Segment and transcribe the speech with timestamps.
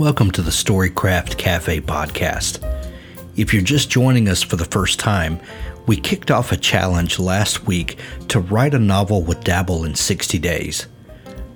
[0.00, 2.64] Welcome to the Storycraft Cafe podcast.
[3.36, 5.38] If you're just joining us for the first time,
[5.86, 7.98] we kicked off a challenge last week
[8.28, 10.86] to write a novel with Dabble in 60 days.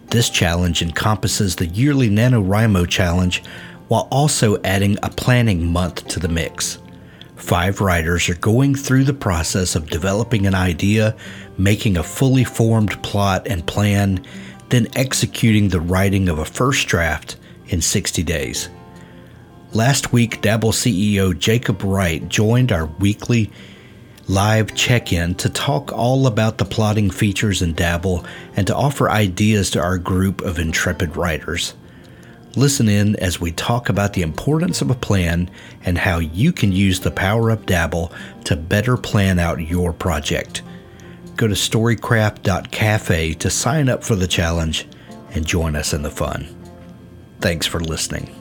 [0.08, 3.42] This challenge encompasses the yearly NaNoWriMo challenge
[3.88, 6.80] while also adding a planning month to the mix.
[7.36, 11.16] Five writers are going through the process of developing an idea,
[11.56, 14.22] making a fully formed plot and plan,
[14.68, 18.68] then executing the writing of a first draft in 60 days.
[19.72, 23.50] Last week, Dabble CEO Jacob Wright joined our weekly
[24.28, 28.24] live check in to talk all about the plotting features in Dabble
[28.56, 31.74] and to offer ideas to our group of intrepid writers.
[32.56, 35.50] Listen in as we talk about the importance of a plan
[35.84, 38.12] and how you can use the power of Dabble
[38.44, 40.62] to better plan out your project.
[41.36, 44.86] Go to storycraft.cafe to sign up for the challenge
[45.30, 46.63] and join us in the fun.
[47.44, 48.34] Thanks for listening.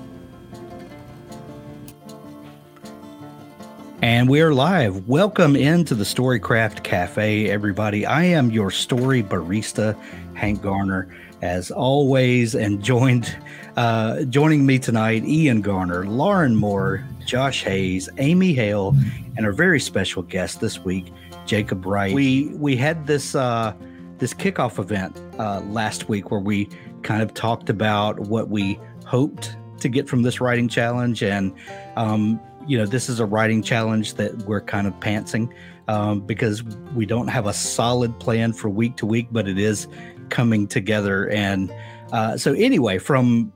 [4.02, 5.10] And we are live.
[5.10, 8.06] Welcome into the Storycraft Cafe, everybody.
[8.06, 10.00] I am your story barista,
[10.36, 13.36] Hank Garner, as always, and joined
[13.76, 18.96] uh, joining me tonight, Ian Garner, Lauren Moore, Josh Hayes, Amy Hale,
[19.36, 21.12] and our very special guest this week,
[21.46, 22.14] Jacob Wright.
[22.14, 23.74] We we had this uh,
[24.20, 26.70] this kickoff event uh, last week where we
[27.02, 31.54] kind of talked about what we hoped to get from this writing challenge, and
[31.96, 35.54] um, you know this is a writing challenge that we're kind of pantsing
[35.88, 36.64] um, because
[36.96, 39.88] we don't have a solid plan for week to week, but it is
[40.30, 41.30] coming together.
[41.30, 41.74] And
[42.12, 43.52] uh, so anyway, from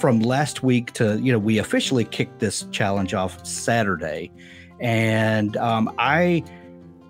[0.00, 4.30] from last week to you know we officially kicked this challenge off Saturday,
[4.80, 6.44] and um, I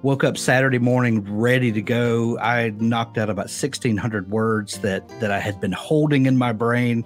[0.03, 2.39] woke up Saturday morning ready to go.
[2.39, 7.05] I knocked out about 1,600 words that that I had been holding in my brain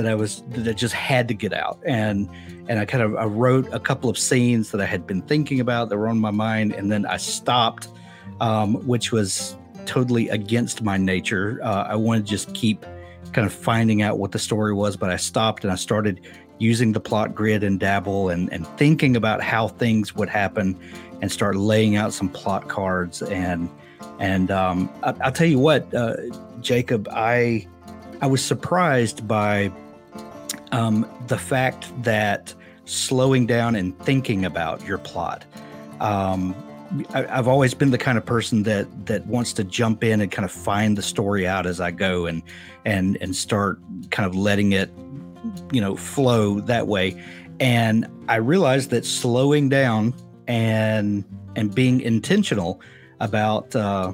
[0.00, 1.78] that I was that just had to get out.
[1.84, 2.28] And
[2.68, 5.60] and I kind of I wrote a couple of scenes that I had been thinking
[5.60, 7.88] about that were on my mind, and then I stopped,
[8.40, 11.60] um, which was totally against my nature.
[11.62, 12.86] Uh, I wanted to just keep
[13.32, 16.26] kind of finding out what the story was, but I stopped and I started
[16.58, 20.78] using the plot grid and dabble and, and thinking about how things would happen
[21.20, 23.68] and start laying out some plot cards and
[24.18, 26.16] and um, I, will tell you what, uh,
[26.60, 27.66] Jacob, I
[28.22, 29.72] I was surprised by
[30.72, 35.44] um, the fact that slowing down and thinking about your plot.
[36.00, 36.54] Um,
[37.14, 40.30] I, have always been the kind of person that that wants to jump in and
[40.30, 42.42] kind of find the story out as I go and
[42.84, 43.78] and and start
[44.10, 44.90] kind of letting it,
[45.72, 47.22] you know, flow that way.
[47.60, 50.14] And I realized that slowing down
[50.48, 51.24] and
[51.54, 52.80] and being intentional
[53.20, 54.12] about uh,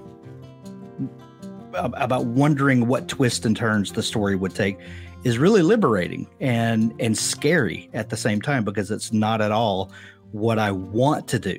[1.74, 4.78] about wondering what twists and turns the story would take
[5.26, 9.90] is really liberating and and scary at the same time because it's not at all
[10.30, 11.56] what I want to do.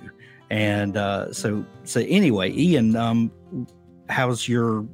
[0.49, 3.29] And uh, so so anyway, Ian, um,
[4.07, 4.85] how's your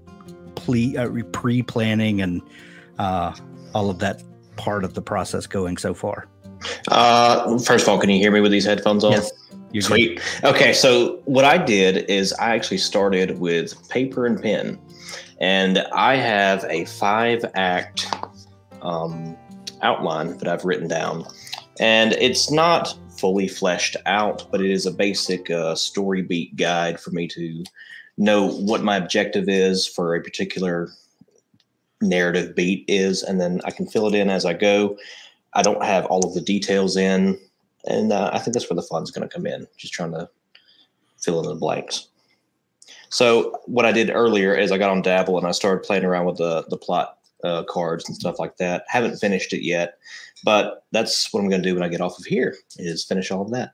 [0.56, 2.42] ple- uh, pre-planning and
[2.98, 3.36] uh,
[3.76, 4.24] all of that
[4.56, 6.28] part of the process going so far?
[6.88, 9.12] Uh, first of all, can you hear me with these headphones on?
[9.12, 9.32] Yes.
[9.72, 10.20] You're Sweet.
[10.42, 10.56] Good.
[10.56, 14.80] Okay, so what I did is I actually started with paper and pen,
[15.40, 18.08] and I have a five act
[18.84, 19.38] um,
[19.82, 21.26] outline that I've written down.
[21.80, 27.00] And it's not fully fleshed out, but it is a basic uh, story beat guide
[27.00, 27.64] for me to
[28.18, 30.90] know what my objective is for a particular
[32.02, 34.98] narrative beat is, and then I can fill it in as I go.
[35.54, 37.40] I don't have all of the details in
[37.86, 39.68] and uh, I think that's where the fun's going to come in.
[39.78, 40.30] Just trying to
[41.22, 42.08] fill in the blanks.
[43.10, 46.26] So what I did earlier is I got on Dabble and I started playing around
[46.26, 48.84] with the the plot uh, cards and stuff like that.
[48.88, 49.98] Haven't finished it yet,
[50.44, 53.32] but that's what I'm going to do when I get off of here is finish
[53.32, 53.74] all of that.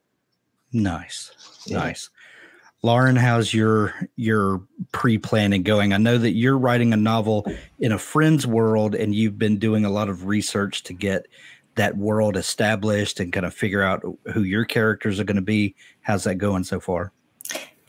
[0.71, 1.31] Nice,
[1.65, 1.77] yeah.
[1.77, 2.09] nice.
[2.81, 4.61] Lauren, how's your your
[4.93, 5.91] pre-planning going?
[5.91, 7.45] I know that you're writing a novel
[7.79, 11.27] in a friend's world, and you've been doing a lot of research to get
[11.75, 15.75] that world established and kind of figure out who your characters are going to be.
[16.01, 17.11] How's that going so far?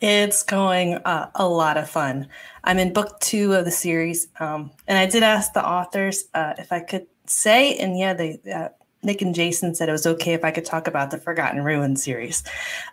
[0.01, 2.29] It's going uh, a lot of fun.
[2.65, 6.55] I'm in book two of the series, um, and I did ask the authors uh,
[6.59, 8.69] if I could say, and yeah, they uh,
[9.03, 12.03] Nick and Jason said it was okay if I could talk about the Forgotten Ruins
[12.03, 12.43] series,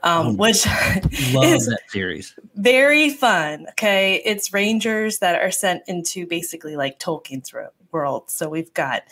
[0.03, 0.65] um, oh, which
[1.33, 2.35] love that series.
[2.55, 3.67] Very fun.
[3.71, 7.53] Okay, it's rangers that are sent into basically like Tolkien's
[7.91, 8.29] world.
[8.29, 9.03] So we've got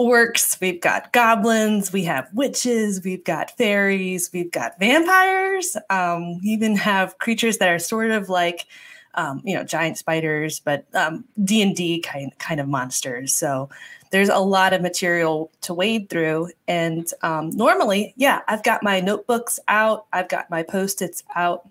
[0.00, 5.76] orcs, we've got goblins, we have witches, we've got fairies, we've got vampires.
[5.90, 8.66] Um, we even have creatures that are sort of like,
[9.14, 13.34] um, you know, giant spiders, but um, D and D kind kind of monsters.
[13.34, 13.68] So
[14.10, 16.48] there's a lot of material to wade through.
[16.66, 21.68] And um, normally, yeah, I've got my notebooks out, I've got my post its out.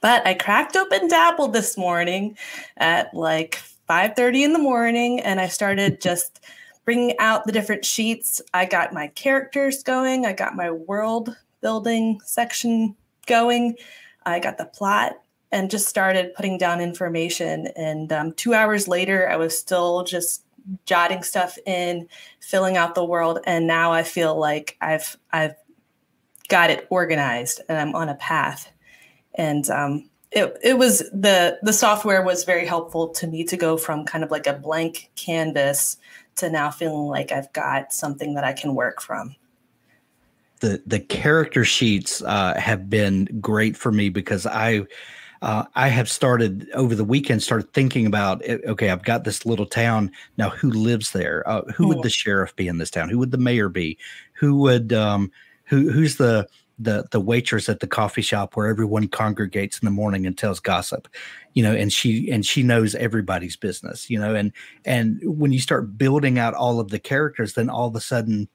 [0.00, 2.38] But I cracked open Dabble this morning
[2.76, 6.40] at like 5:30 in the morning, and I started just
[6.84, 8.40] bringing out the different sheets.
[8.52, 12.96] I got my characters going, I got my world building section
[13.26, 13.76] going,
[14.24, 15.12] I got the plot,
[15.52, 17.68] and just started putting down information.
[17.76, 20.44] And um, two hours later, I was still just
[20.86, 22.08] jotting stuff in,
[22.40, 25.54] filling out the world, and now I feel like I've I've
[26.48, 28.70] got it organized and I'm on a path.
[29.34, 33.76] And um, it, it was the the software was very helpful to me to go
[33.76, 35.96] from kind of like a blank canvas
[36.36, 39.36] to now feeling like I've got something that I can work from.
[40.60, 44.82] The the character sheets uh, have been great for me because I
[45.42, 49.46] uh, I have started over the weekend started thinking about eh, okay I've got this
[49.46, 50.10] little town.
[50.36, 51.48] Now who lives there?
[51.48, 53.08] Uh, who would the sheriff be in this town?
[53.08, 53.96] Who would the mayor be?
[54.34, 55.32] Who would um,
[55.64, 56.46] who who's the
[56.80, 60.58] the the waitress at the coffee shop where everyone congregates in the morning and tells
[60.58, 61.06] gossip
[61.52, 64.52] you know and she and she knows everybody's business you know and
[64.84, 68.48] and when you start building out all of the characters then all of a sudden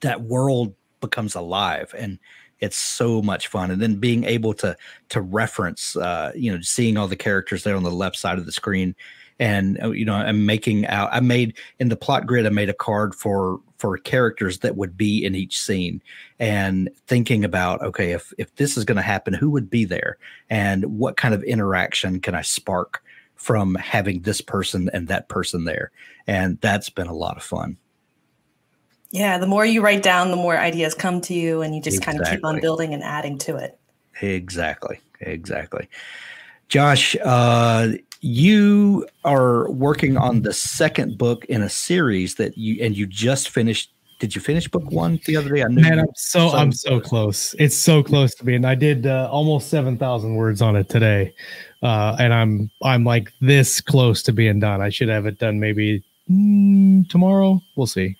[0.00, 2.18] that world becomes alive and
[2.60, 3.70] it's so much fun.
[3.70, 4.76] And then being able to
[5.08, 8.46] to reference uh you know seeing all the characters there on the left side of
[8.46, 8.94] the screen
[9.40, 12.68] and uh, you know i'm making out i made in the plot grid i made
[12.68, 16.02] a card for for characters that would be in each scene
[16.38, 20.18] and thinking about okay if if this is going to happen who would be there?
[20.50, 23.02] And what kind of interaction can i spark
[23.36, 25.90] from having this person and that person there?
[26.26, 27.78] And that's been a lot of fun.
[29.10, 31.96] Yeah the more you write down the more ideas come to you and you just
[31.96, 32.18] exactly.
[32.18, 33.78] kind of keep on building and adding to it.
[34.20, 35.88] Exactly exactly.
[36.68, 42.96] Josh uh you are working on the second book in a series that you and
[42.96, 45.62] you just finished did you finish book one the other day?
[45.64, 47.54] I knew Man, I'm so, I'm so close.
[47.58, 50.90] It's so close to me, and I did uh, almost seven thousand words on it
[50.90, 51.34] today,
[51.82, 54.82] uh, and I'm I'm like this close to being done.
[54.82, 57.62] I should have it done maybe mm, tomorrow.
[57.76, 58.14] We'll see.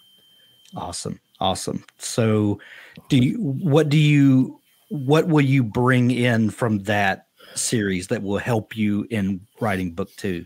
[0.75, 1.85] Awesome, awesome.
[1.99, 2.59] So,
[3.11, 4.59] do you what do you
[4.89, 10.11] what will you bring in from that series that will help you in writing book
[10.17, 10.45] two?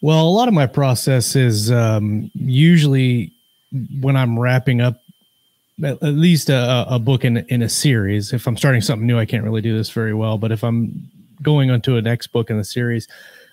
[0.00, 3.32] Well, a lot of my process is um, usually
[4.00, 5.00] when I'm wrapping up
[5.82, 8.32] at, least a, a, book in in a series.
[8.32, 10.38] If I'm starting something new, I can't really do this very well.
[10.38, 11.08] But if I'm
[11.42, 13.08] going onto a next book in the series,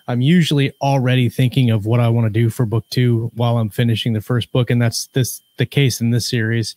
[0.08, 3.70] I'm usually already thinking of what I want to do for book two while I'm
[3.70, 6.74] finishing the first book, and that's this the case in this series.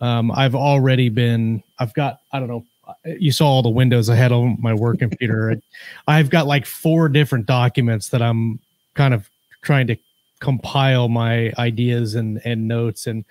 [0.00, 1.62] Um, I've already been.
[1.78, 2.20] I've got.
[2.32, 2.64] I don't know
[3.04, 5.60] you saw all the windows I had on my work computer.
[6.08, 8.60] I've got like four different documents that I'm
[8.94, 9.28] kind of
[9.62, 9.96] trying to
[10.40, 13.06] compile my ideas and and notes.
[13.06, 13.24] And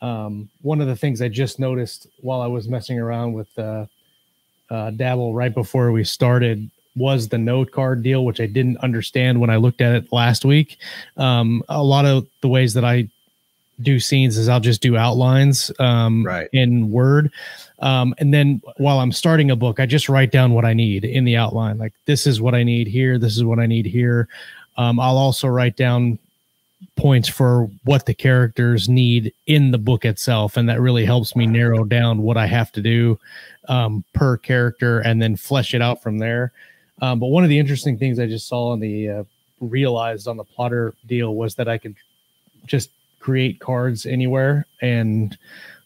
[0.00, 3.86] um, one of the things I just noticed while I was messing around with uh,
[4.70, 9.40] uh, Dabble right before we started was the note card deal, which I didn't understand
[9.40, 10.78] when I looked at it last week.
[11.16, 13.08] Um, a lot of the ways that I
[13.80, 16.48] do scenes is I'll just do outlines um, right.
[16.52, 17.30] in Word.
[17.80, 21.04] Um, and then while I'm starting a book, I just write down what I need
[21.04, 21.78] in the outline.
[21.78, 23.18] Like this is what I need here.
[23.18, 24.28] This is what I need here.
[24.76, 26.18] Um, I'll also write down
[26.96, 31.46] points for what the characters need in the book itself, and that really helps me
[31.46, 33.18] narrow down what I have to do
[33.68, 36.52] um, per character, and then flesh it out from there.
[37.00, 39.24] Um, but one of the interesting things I just saw on the uh,
[39.60, 41.96] realized on the plotter deal was that I could
[42.66, 42.90] just
[43.22, 45.38] create cards anywhere and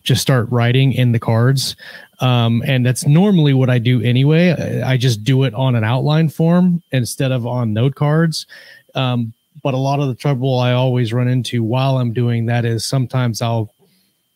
[0.03, 1.77] just start writing in the cards.
[2.21, 4.83] Um, and that's normally what I do anyway.
[4.83, 8.47] I just do it on an outline form instead of on note cards.
[8.95, 12.65] Um, but a lot of the trouble I always run into while I'm doing that
[12.65, 13.73] is sometimes I'll,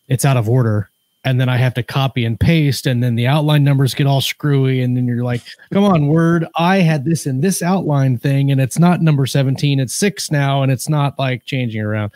[0.07, 0.91] it's out of order
[1.23, 4.21] and then I have to copy and paste, and then the outline numbers get all
[4.21, 6.47] screwy, and then you're like, "Come on, Word!
[6.55, 10.63] I had this in this outline thing, and it's not number 17; it's six now,
[10.63, 12.11] and it's not like changing around."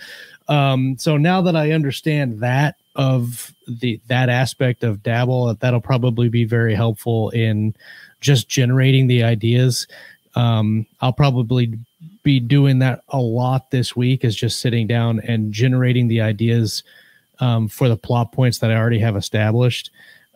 [0.47, 5.81] Um, so now that I understand that of the that aspect of Dabble, that that'll
[5.81, 7.75] probably be very helpful in
[8.21, 9.87] just generating the ideas.
[10.35, 11.77] Um, I'll probably
[12.23, 16.83] be doing that a lot this week is just sitting down and generating the ideas
[17.39, 19.91] um, for the plot points that I already have established.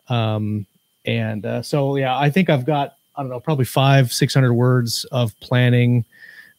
[0.08, 0.66] Um,
[1.04, 5.04] and uh, so, yeah, I think I've got, I don't know, probably five, 600 words
[5.06, 6.04] of planning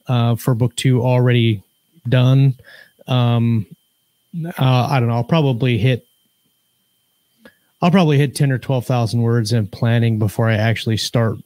[0.07, 1.63] uh, for book two already
[2.09, 2.55] done.
[3.07, 3.65] Um,
[4.45, 6.05] uh, I don't know, I'll probably hit
[7.81, 11.37] I'll probably hit 10 or 12,000 words in planning before I actually start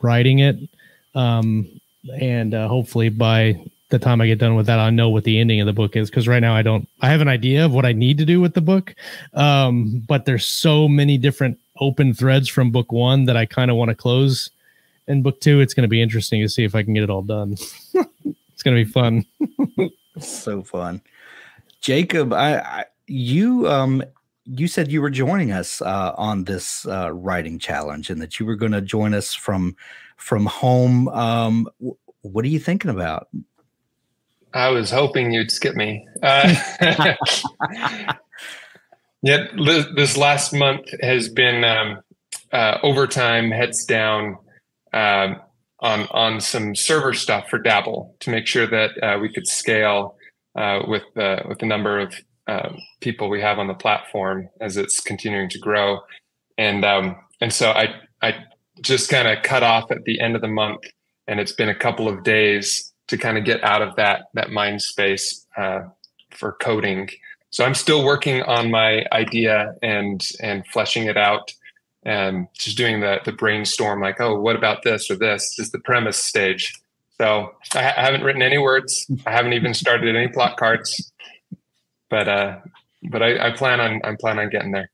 [0.00, 0.56] writing it.
[1.14, 1.68] Um,
[2.20, 5.40] and uh, hopefully by the time I get done with that, I know what the
[5.40, 6.08] ending of the book is.
[6.08, 8.40] Cause right now I don't, I have an idea of what I need to do
[8.40, 8.94] with the book.
[9.34, 13.76] Um, but there's so many different open threads from book one that I kind of
[13.76, 14.50] want to close
[15.08, 15.60] in book two.
[15.60, 17.52] It's going to be interesting to see if I can get it all done.
[17.94, 19.24] it's going to be fun.
[20.20, 21.02] so fun.
[21.80, 24.02] Jacob, I, I you um
[24.46, 28.46] you said you were joining us uh, on this uh, writing challenge and that you
[28.46, 29.76] were going to join us from
[30.16, 31.08] from home.
[31.08, 33.28] Um, w- what are you thinking about?
[34.54, 36.06] I was hoping you'd skip me.
[36.22, 36.54] Uh,
[39.22, 39.50] yet
[39.96, 41.98] this last month has been um,
[42.52, 44.38] uh, overtime, heads down
[44.92, 45.40] um,
[45.80, 50.16] on on some server stuff for Dabble to make sure that uh, we could scale
[50.56, 52.14] uh, with the with the number of
[52.46, 56.00] um, people we have on the platform as it's continuing to grow,
[56.56, 58.34] and um, and so I I
[58.80, 60.80] just kind of cut off at the end of the month,
[61.26, 64.50] and it's been a couple of days to kind of get out of that that
[64.50, 65.80] mind space uh,
[66.30, 67.08] for coding.
[67.50, 71.52] So I'm still working on my idea and and fleshing it out,
[72.06, 74.00] and just doing the the brainstorm.
[74.00, 75.58] Like, oh, what about this or this?
[75.58, 76.72] Is the premise stage.
[77.20, 79.06] So I, I haven't written any words.
[79.26, 81.12] I haven't even started any plot cards
[82.08, 82.58] but uh,
[83.10, 84.90] but I, I plan on I'm plan on getting there.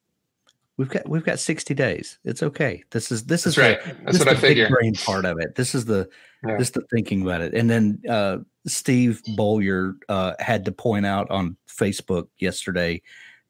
[0.79, 2.19] We've got we've got 60 days.
[2.25, 2.83] It's okay.
[2.91, 3.85] This is this That's is right.
[3.85, 4.69] The, That's what I figure.
[4.69, 5.55] brain part of it.
[5.55, 6.09] This is the
[6.47, 6.57] Yeah.
[6.57, 7.55] this is the thinking about it.
[7.55, 13.03] And then uh, Steve Bowyer uh, had to point out on Facebook yesterday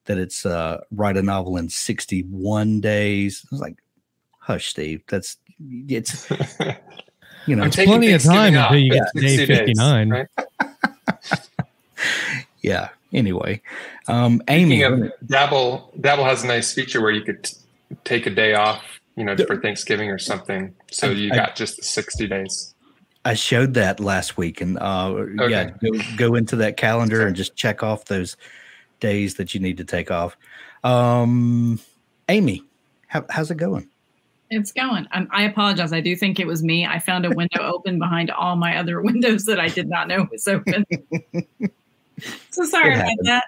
[0.06, 3.44] that it's uh, write a novel in 61 days.
[3.44, 3.82] I was like,
[4.38, 5.02] hush, Steve.
[5.08, 5.36] That's
[5.88, 6.28] it's
[7.46, 9.20] you know it's plenty of time Thanksgiving until you get Yeah.
[9.20, 10.10] to day 60 days, 59.
[10.10, 10.28] right?
[12.62, 12.88] yeah.
[13.12, 13.60] Anyway,
[14.08, 17.56] um, Amy, of Dabble, Dabble has a nice feature where you could t-
[18.04, 18.82] take a day off,
[19.16, 20.74] you know, for Thanksgiving or something.
[20.90, 22.74] So I- you I- got just 60 days.
[23.24, 27.54] I showed that last week, and uh, yeah, go, go into that calendar and just
[27.54, 28.36] check off those
[29.02, 30.36] days that you need to take off.
[30.82, 31.78] Um,
[32.30, 32.62] Amy,
[33.08, 33.88] how, how's it going?
[34.48, 35.06] It's going.
[35.12, 35.92] Um, I apologize.
[35.92, 36.86] I do think it was me.
[36.86, 40.26] I found a window open behind all my other windows that I did not know
[40.30, 40.86] was open.
[42.50, 43.44] so sorry about that.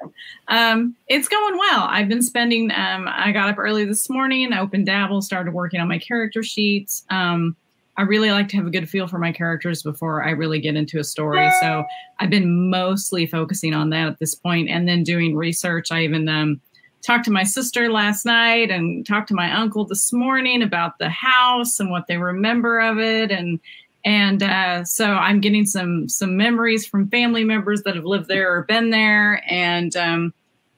[0.49, 1.83] Um, it's going well.
[1.83, 2.71] I've been spending.
[2.73, 4.53] Um, I got up early this morning.
[4.53, 7.05] I opened Dabble, started working on my character sheets.
[7.11, 7.57] Um,
[7.97, 10.75] I really like to have a good feel for my characters before I really get
[10.75, 11.49] into a story.
[11.61, 11.85] So
[12.19, 15.93] I've been mostly focusing on that at this point, and then doing research.
[15.93, 16.61] I even um,
[17.05, 21.11] talked to my sister last night and talked to my uncle this morning about the
[21.11, 23.61] house and what they remember of it and
[24.07, 28.55] and uh, so i'm getting some some memories from family members that have lived there
[28.55, 30.33] or been there and um,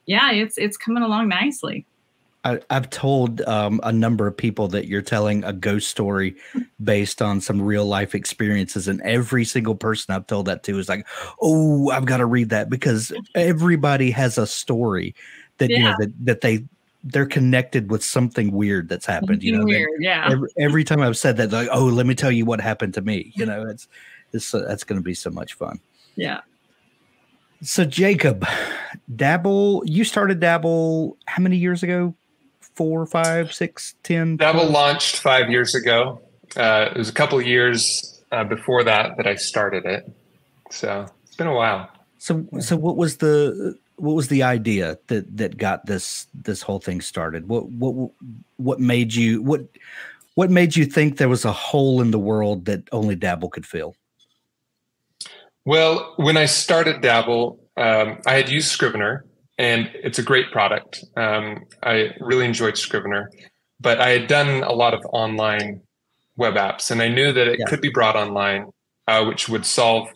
[0.07, 1.87] yeah it's it's coming along nicely
[2.47, 6.37] I, I've told um, a number of people that you're telling a ghost story
[6.83, 10.89] based on some real life experiences, and every single person I've told that to is
[10.89, 11.09] like,
[11.43, 15.17] "Oh, I've got to read that," because everybody has a story
[15.59, 16.65] that you know that that they
[17.03, 19.43] they're connected with something weird that's happened.
[19.43, 22.07] You know, Something weird yeah every, every time I've said that, they're like, "Oh, let
[22.07, 23.89] me tell you what happened to me." You know, it's
[24.33, 25.81] it's uh, that's going to be so much fun.
[26.15, 26.43] yeah
[27.63, 28.47] So Jacob,
[29.17, 32.15] Dabble, you started Dabble how many years ago?
[32.77, 34.37] Four, five, six, ten.
[34.37, 36.21] Dabble launched five years ago.
[36.57, 40.11] Uh, it was a couple years uh, before that that I started it.
[40.71, 41.91] So it's been a while.
[42.19, 46.79] So, so what was the what was the idea that that got this this whole
[46.79, 47.49] thing started?
[47.49, 48.11] What what
[48.57, 49.67] what made you what
[50.35, 53.67] what made you think there was a hole in the world that only Dabble could
[53.67, 53.97] fill?
[55.65, 59.25] Well, when I started Dabble, um, I had used Scrivener,
[59.59, 61.05] and it's a great product.
[61.17, 63.31] Um, I really enjoyed Scrivener,
[63.81, 65.81] but I had done a lot of online
[66.37, 67.67] web apps, and I knew that it Yeah.
[67.67, 68.71] could be brought online,
[69.09, 70.09] uh, which would solve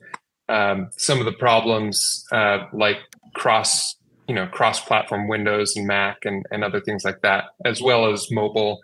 [0.49, 2.99] um, some of the problems uh, like
[3.35, 8.12] cross, you know, cross-platform Windows and Mac and, and other things like that, as well
[8.12, 8.80] as mobile.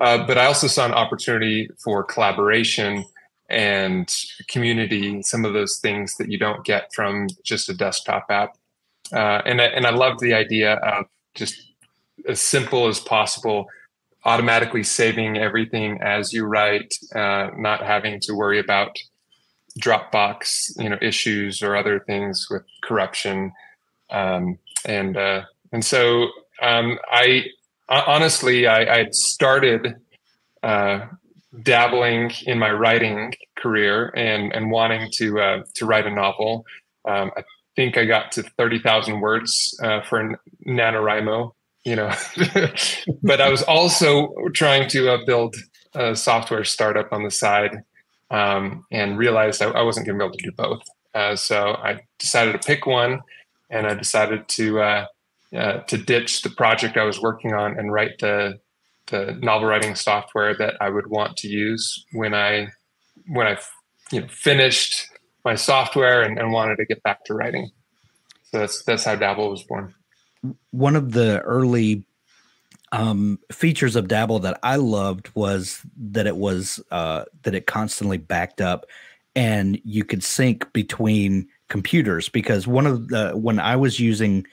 [0.00, 3.04] Uh, but I also saw an opportunity for collaboration
[3.48, 4.06] and
[4.48, 8.50] community, some of those things that you don't get from just a desktop app.
[9.12, 11.72] Uh, and I, and I love the idea of just
[12.28, 13.66] as simple as possible,
[14.24, 18.96] automatically saving everything as you write, uh, not having to worry about
[19.78, 23.52] Dropbox, you know, issues or other things with corruption.
[24.10, 26.28] Um, and uh, And so
[26.62, 27.44] um, I
[27.88, 29.96] honestly, I, I started
[30.62, 31.06] uh,
[31.62, 36.64] dabbling in my writing career and and wanting to uh, to write a novel.
[37.04, 37.42] Um, I
[37.78, 41.52] think I got to thirty thousand words uh, for NaNoWriMo,
[41.84, 42.12] you know,
[43.22, 45.54] but I was also trying to uh, build
[45.94, 47.84] a software startup on the side
[48.32, 50.82] um, and realized I, I wasn't going to be able to do both.
[51.14, 53.20] Uh, so I decided to pick one,
[53.70, 55.06] and I decided to uh,
[55.54, 58.58] uh, to ditch the project I was working on and write the
[59.06, 62.70] the novel writing software that I would want to use when I
[63.28, 63.56] when I
[64.10, 65.06] you know finished
[65.48, 67.70] my software and, and wanted to get back to writing.
[68.44, 69.94] So that's that's how Dabble was born.
[70.70, 72.04] One of the early
[72.92, 78.18] um, features of Dabble that I loved was that it was uh, that it constantly
[78.18, 78.84] backed up,
[79.34, 84.46] and you could sync between computers because one of the when I was using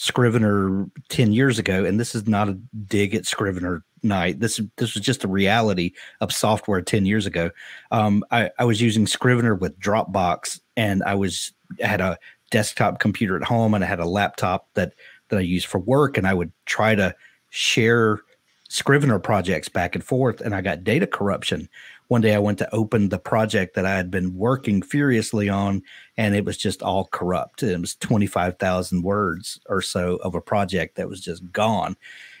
[0.00, 2.52] Scrivener 10 years ago, and this is not a
[2.86, 4.38] dig at Scrivener night.
[4.38, 5.90] This this was just a reality
[6.20, 7.50] of software 10 years ago.
[7.90, 12.16] Um, I, I was using Scrivener with Dropbox, and I was had a
[12.52, 14.94] desktop computer at home, and I had a laptop that
[15.30, 17.12] that I used for work, and I would try to
[17.50, 18.20] share
[18.68, 21.68] Scrivener projects back and forth, and I got data corruption
[22.08, 25.82] one day I went to open the project that I had been working furiously on,
[26.16, 27.62] and it was just all corrupt.
[27.62, 31.96] It was 25,000 words or so of a project that was just gone.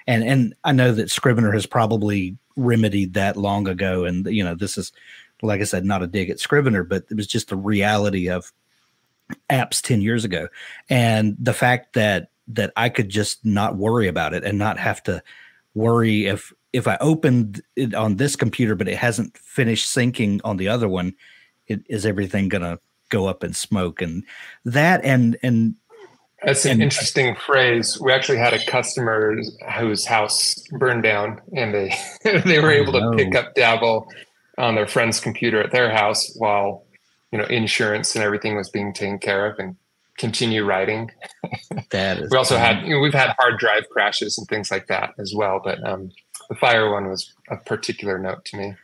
[0.06, 4.04] And, and I know that Scrivener has probably remedied that long ago.
[4.04, 4.90] And, you know, this is,
[5.42, 8.50] like I said, not a dig at Scrivener, but it was just the reality of
[9.50, 10.48] apps 10 years ago.
[10.88, 15.02] And the fact that, that I could just not worry about it and not have
[15.02, 15.22] to
[15.74, 20.56] worry if if I opened it on this computer, but it hasn't finished syncing on
[20.56, 21.14] the other one,
[21.66, 24.02] it, is everything going to go up in smoke?
[24.02, 24.24] And
[24.64, 25.74] that and and
[26.42, 27.98] that's an and, interesting phrase.
[28.00, 29.36] We actually had a customer
[29.76, 31.94] whose house burned down, and they
[32.44, 34.08] they were able to pick up Dabble
[34.56, 36.84] on their friend's computer at their house while
[37.32, 39.76] you know insurance and everything was being taken care of, and
[40.16, 41.10] continue writing.
[41.90, 42.30] That is.
[42.30, 45.34] we also had you know, we've had hard drive crashes and things like that as
[45.34, 46.10] well, but um,
[46.48, 48.74] the fire one was a particular note to me.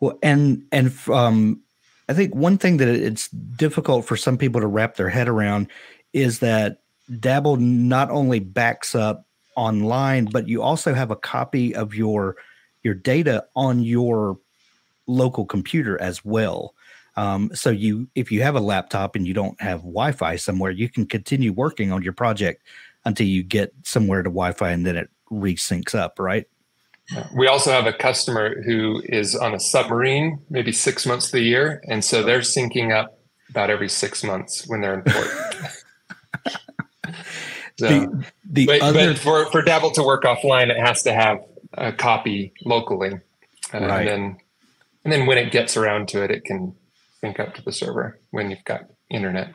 [0.00, 1.60] Well, and and um,
[2.08, 5.68] I think one thing that it's difficult for some people to wrap their head around
[6.12, 6.78] is that
[7.20, 12.36] Dabble not only backs up online, but you also have a copy of your
[12.82, 14.38] your data on your
[15.06, 16.74] local computer as well.
[17.16, 20.88] Um, so you, if you have a laptop and you don't have Wi-Fi somewhere, you
[20.88, 22.62] can continue working on your project
[23.04, 26.46] until you get somewhere to Wi-Fi, and then it resyncs up, right?
[27.34, 31.42] We also have a customer who is on a submarine, maybe six months of the
[31.42, 33.18] year, and so they're syncing up
[33.50, 35.26] about every six months when they're in port.
[37.78, 39.12] so, the, the but, other...
[39.12, 43.12] but, for for Dabble to work offline, it has to have a copy locally,
[43.74, 44.06] uh, right.
[44.06, 44.36] and then
[45.04, 46.74] and then when it gets around to it, it can
[47.20, 49.52] sync up to the server when you've got internet.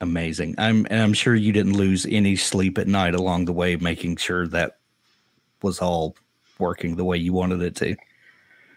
[0.00, 0.54] Amazing.
[0.58, 4.16] I'm and I'm sure you didn't lose any sleep at night along the way, making
[4.16, 4.78] sure that
[5.62, 6.16] was all
[6.62, 7.96] working the way you wanted it to.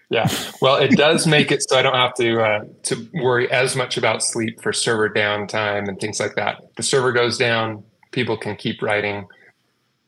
[0.10, 0.30] Yeah,
[0.62, 3.98] well, it does make it so I don't have to uh, to worry as much
[3.98, 6.62] about sleep for server downtime and things like that.
[6.76, 9.26] The server goes down, people can keep writing.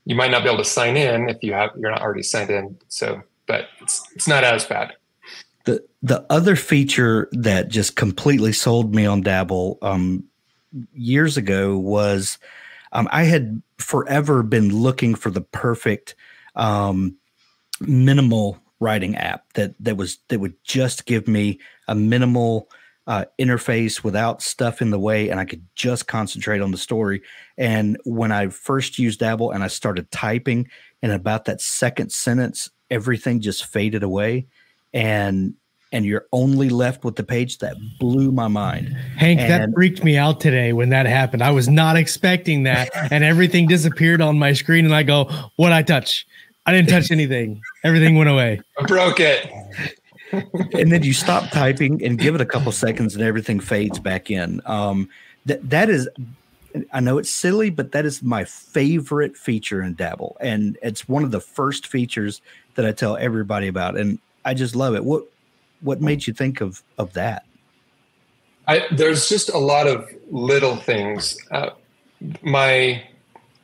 [0.05, 2.51] You might not be able to sign in if you have you're not already signed
[2.51, 2.77] in.
[2.89, 4.93] So, but it's it's not as bad.
[5.65, 10.25] The the other feature that just completely sold me on Dabble um,
[10.93, 12.37] years ago was
[12.91, 16.15] um, I had forever been looking for the perfect
[16.55, 17.17] um,
[17.81, 22.69] minimal writing app that that was that would just give me a minimal
[23.07, 27.21] uh, interface without stuff in the way, and I could just concentrate on the story.
[27.57, 30.67] And when I first used Dabble and I started typing,
[31.01, 34.47] and about that second sentence, everything just faded away,
[34.93, 35.53] and
[35.93, 38.89] and you're only left with the page that blew my mind.
[39.15, 41.41] Hank, and, that freaked me out today when that happened.
[41.41, 45.71] I was not expecting that, and everything disappeared on my screen, and I go, "What
[45.71, 46.27] I touch?"
[46.67, 47.61] I didn't touch anything.
[47.83, 48.61] Everything went away.
[48.77, 49.49] I broke it.
[50.73, 54.29] and then you stop typing and give it a couple seconds and everything fades back
[54.29, 54.61] in.
[54.65, 55.09] Um,
[55.45, 56.09] that that is,
[56.91, 61.23] I know it's silly, but that is my favorite feature in Dabble, and it's one
[61.23, 62.41] of the first features
[62.75, 65.05] that I tell everybody about, and I just love it.
[65.05, 65.23] What
[65.79, 67.45] what made you think of of that?
[68.67, 71.37] I, there's just a lot of little things.
[71.49, 71.69] Uh,
[72.41, 73.03] my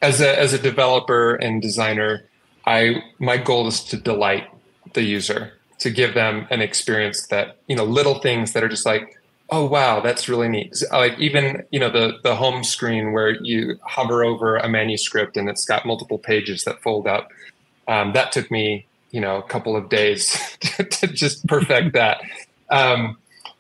[0.02, 2.30] as a as a developer and designer,
[2.66, 4.48] I my goal is to delight
[4.94, 8.86] the user, to give them an experience that, you know, little things that are just
[8.86, 9.18] like,
[9.50, 10.82] oh wow that's really neat.
[10.92, 15.50] Like even you know the the home screen where you hover over a manuscript and
[15.50, 17.30] it's got multiple pages that fold up
[17.88, 22.22] um, that took me you know a couple of days to just perfect that.
[22.70, 23.18] Um,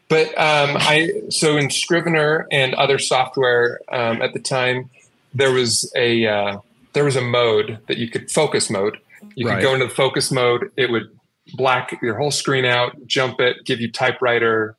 [0.09, 4.89] but um, i so in scrivener and other software um, at the time
[5.33, 6.57] there was a uh,
[6.93, 8.97] there was a mode that you could focus mode
[9.35, 9.55] you right.
[9.55, 11.09] could go into the focus mode it would
[11.55, 14.77] black your whole screen out jump it give you typewriter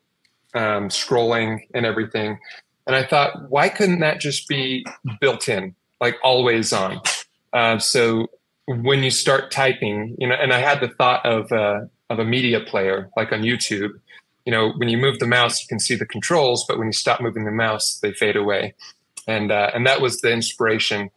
[0.55, 2.39] um, scrolling and everything.
[2.87, 4.85] And I thought, why couldn't that just be
[5.19, 7.01] built in, like always on?
[7.53, 8.27] Uh, so
[8.67, 12.25] when you start typing, you know, and I had the thought of uh, of a
[12.25, 13.91] media player, like on YouTube.
[14.45, 16.93] You know, when you move the mouse, you can see the controls, but when you
[16.93, 18.75] stop moving the mouse, they fade away.
[19.27, 21.09] And uh, and that was the inspiration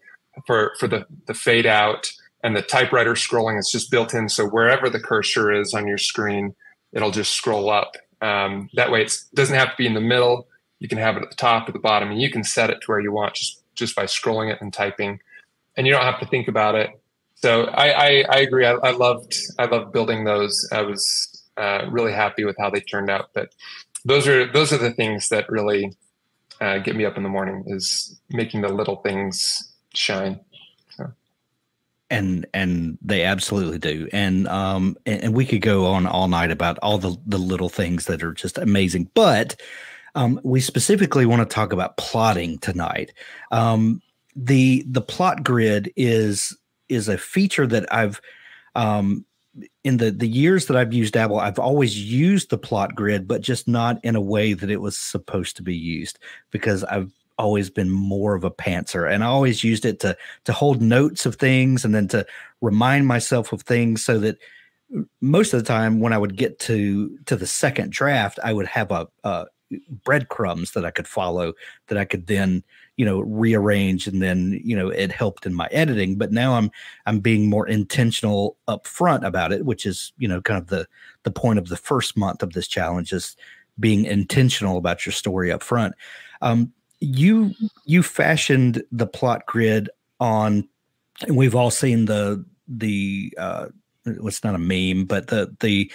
[0.46, 2.10] for for the the fade out
[2.42, 4.28] and the typewriter scrolling is just built in.
[4.28, 6.54] So wherever the cursor is on your screen,
[6.92, 10.48] it'll just scroll up um, that way, it doesn't have to be in the middle.
[10.80, 12.80] You can have it at the top or the bottom, and you can set it
[12.82, 15.20] to where you want just just by scrolling it and typing,
[15.76, 16.90] and you don't have to think about it.
[17.34, 18.66] So I I, I agree.
[18.66, 20.68] I, I, loved I loved building those.
[20.72, 23.30] I was uh, really happy with how they turned out.
[23.34, 23.54] But
[24.04, 25.96] those are those are the things that really
[26.60, 30.40] uh, get me up in the morning is making the little things shine.
[32.10, 34.08] And and they absolutely do.
[34.12, 37.68] And um and, and, we could go on all night about all the the little
[37.68, 39.10] things that are just amazing.
[39.12, 39.60] But
[40.14, 43.12] um we specifically want to talk about plotting tonight.
[43.50, 44.00] Um
[44.34, 46.56] the the plot grid is
[46.88, 48.20] is a feature that i've
[48.76, 49.26] um
[49.84, 53.40] in the the years that I've used Dabble, I've always used the plot grid, but
[53.40, 56.18] just not in a way that it was supposed to be used
[56.50, 60.52] because I've always been more of a pantser and I always used it to to
[60.52, 62.26] hold notes of things and then to
[62.60, 64.38] remind myself of things so that
[65.20, 68.66] most of the time when I would get to to the second draft I would
[68.66, 69.46] have a, a
[70.04, 71.52] breadcrumbs that I could follow
[71.88, 72.64] that I could then
[72.96, 76.70] you know rearrange and then you know it helped in my editing but now I'm
[77.06, 80.88] I'm being more intentional up front about it which is you know kind of the
[81.22, 83.36] the point of the first month of this challenge is
[83.78, 85.94] being intentional about your story up front
[86.40, 89.88] um, you you fashioned the plot grid
[90.20, 90.68] on
[91.22, 93.66] and we've all seen the the uh
[94.04, 95.90] it's not a meme but the the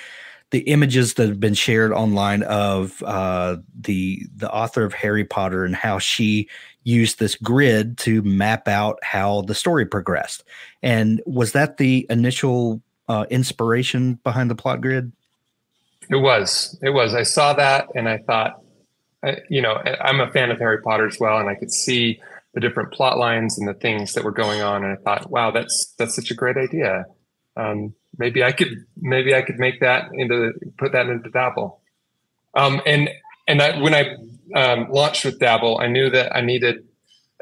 [0.53, 5.65] the images that have been shared online of uh, the the author of Harry Potter
[5.65, 6.47] and how she
[6.83, 10.43] used this grid to map out how the story progressed.
[10.83, 15.11] And was that the initial uh, inspiration behind the plot grid?
[16.11, 16.77] It was.
[16.83, 17.15] It was.
[17.15, 18.61] I saw that and I thought,
[19.49, 22.19] you know, I'm a fan of Harry Potter as well, and I could see
[22.53, 25.51] the different plot lines and the things that were going on, and I thought, wow,
[25.51, 27.05] that's that's such a great idea.
[27.55, 31.79] Um, maybe I could maybe I could make that into put that into Dabble.
[32.55, 33.09] Um, and
[33.47, 34.15] and I, when I
[34.55, 36.85] um, launched with Dabble, I knew that I needed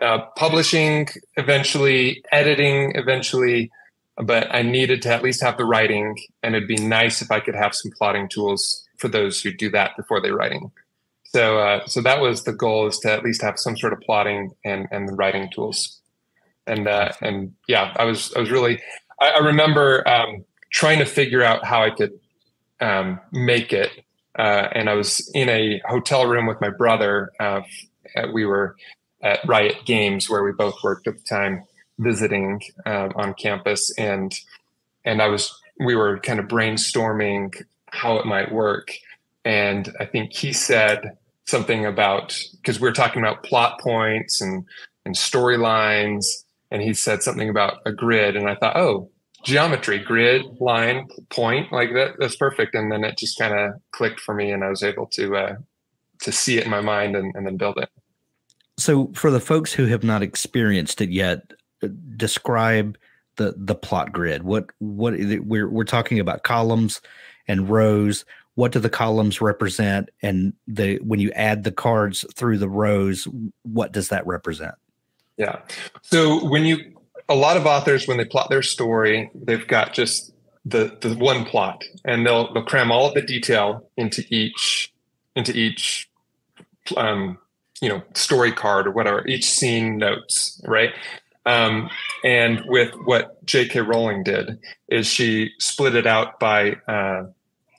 [0.02, 3.72] uh, publishing eventually, editing eventually,
[4.17, 7.39] but I needed to at least have the writing, and it'd be nice if I
[7.39, 10.72] could have some plotting tools for those who do that before they're writing.
[11.34, 14.00] So, uh, so that was the goal: is to at least have some sort of
[14.02, 16.00] plotting and and writing tools.
[16.67, 18.82] And uh, and yeah, I was I was really
[19.20, 22.20] I, I remember um, trying to figure out how I could
[22.82, 23.91] um, make it.
[24.38, 27.32] Uh, and I was in a hotel room with my brother.
[27.39, 27.62] Uh,
[28.34, 28.76] we were
[29.22, 31.63] at Riot Games, where we both worked at the time,
[32.00, 34.34] visiting um, on campus, and
[35.06, 38.91] and I was we were kind of brainstorming how it might work.
[39.44, 41.17] And I think he said,
[41.51, 44.65] something about because we are talking about plot points and
[45.05, 46.25] and storylines
[46.71, 49.09] and he said something about a grid and i thought oh
[49.43, 54.19] geometry grid line point like that that's perfect and then it just kind of clicked
[54.19, 55.55] for me and i was able to uh
[56.21, 57.89] to see it in my mind and, and then build it.
[58.77, 61.51] So for the folks who have not experienced it yet
[61.83, 62.97] uh, describe
[63.37, 64.43] the the plot grid.
[64.43, 67.01] What what we're we're talking about columns
[67.47, 70.09] and rows what do the columns represent?
[70.21, 73.27] And the when you add the cards through the rows
[73.63, 74.75] what does that represent?
[75.37, 75.59] Yeah.
[76.01, 76.97] So when you
[77.29, 80.33] a lot of authors when they plot their story they've got just
[80.65, 84.93] the the one plot and they'll they'll cram all of the detail into each
[85.35, 86.09] into each
[86.97, 87.37] um
[87.81, 90.91] you know story card or whatever each scene notes right?
[91.45, 91.89] Um,
[92.23, 93.81] and with what J.K.
[93.81, 97.25] Rowling did is she split it out by uh,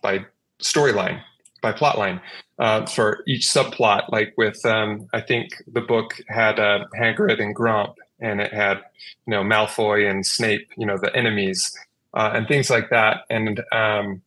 [0.02, 0.26] by
[0.62, 1.22] storyline
[1.61, 2.20] by plot line
[2.59, 4.11] uh, for each subplot.
[4.11, 8.79] Like with, um, I think the book had uh, Hagrid and Grawp, and it had,
[9.27, 11.77] you know, Malfoy and Snape, you know, the enemies,
[12.14, 13.22] uh, and things like that.
[13.31, 14.22] And um,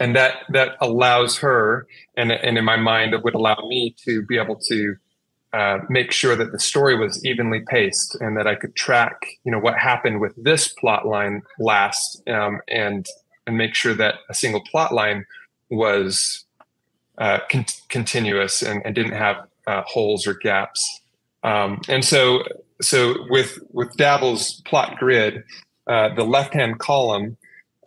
[0.00, 4.22] and that that allows her, and and in my mind, it would allow me to
[4.26, 4.96] be able to
[5.52, 9.52] uh, make sure that the story was evenly paced and that I could track, you
[9.52, 13.06] know, what happened with this plot line last, um, and
[13.46, 15.24] and make sure that a single plot line
[15.70, 16.44] was
[17.18, 21.00] uh, con- continuous and, and, didn't have uh, holes or gaps.
[21.42, 22.44] Um, and so,
[22.80, 25.42] so with with Dabble's plot grid,
[25.86, 27.36] uh, the left hand column,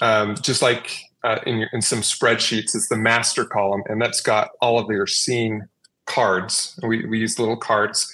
[0.01, 4.51] um, just like uh, in, in some spreadsheets, is the master column, and that's got
[4.61, 5.67] all of your scene
[6.05, 6.77] cards.
[6.81, 8.11] We, we use little cards.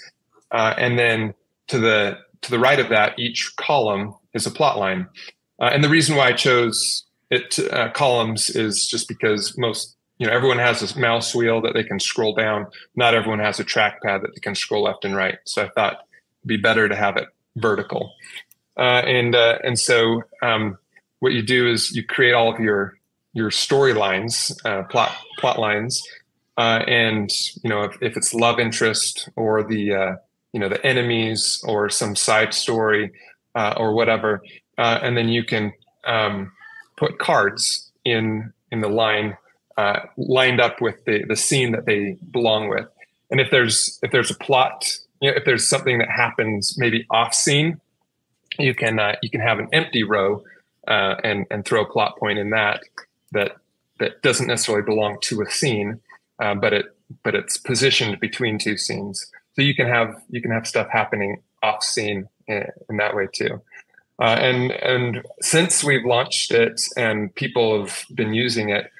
[0.51, 1.33] Uh, and then
[1.67, 5.07] to the to the right of that, each column is a plot line.
[5.59, 10.25] Uh, and the reason why I chose it uh, columns is just because most you
[10.25, 12.67] know everyone has a mouse wheel that they can scroll down.
[12.95, 15.37] Not everyone has a trackpad that they can scroll left and right.
[15.45, 15.93] So I thought
[16.41, 18.13] it'd be better to have it vertical.
[18.77, 20.77] Uh, and uh, and so um,
[21.19, 22.97] what you do is you create all of your
[23.33, 26.01] your storylines, uh, plot plot lines,
[26.57, 27.31] uh, and
[27.63, 30.15] you know if, if it's love interest or the uh,
[30.53, 33.11] you know the enemies or some side story
[33.55, 34.41] uh, or whatever,
[34.77, 35.71] and then you can
[36.05, 36.51] um,
[36.97, 39.37] put cards in in the line
[39.77, 42.87] uh, lined up with the the scene that they belong with.
[43.31, 47.05] And if there's if there's a plot, you know, if there's something that happens maybe
[47.09, 47.79] off scene,
[48.59, 50.43] you can uh, you can have an empty row
[50.87, 52.81] uh, and and throw a plot point in that
[53.31, 53.57] that
[53.99, 56.01] that doesn't necessarily belong to a scene
[56.39, 56.85] uh, but it
[57.23, 59.25] but it's positioned between two scenes.
[59.55, 63.27] So you can have you can have stuff happening off scene in, in that way
[63.33, 63.61] too.
[64.19, 68.91] Uh, and and since we've launched it and people have been using it,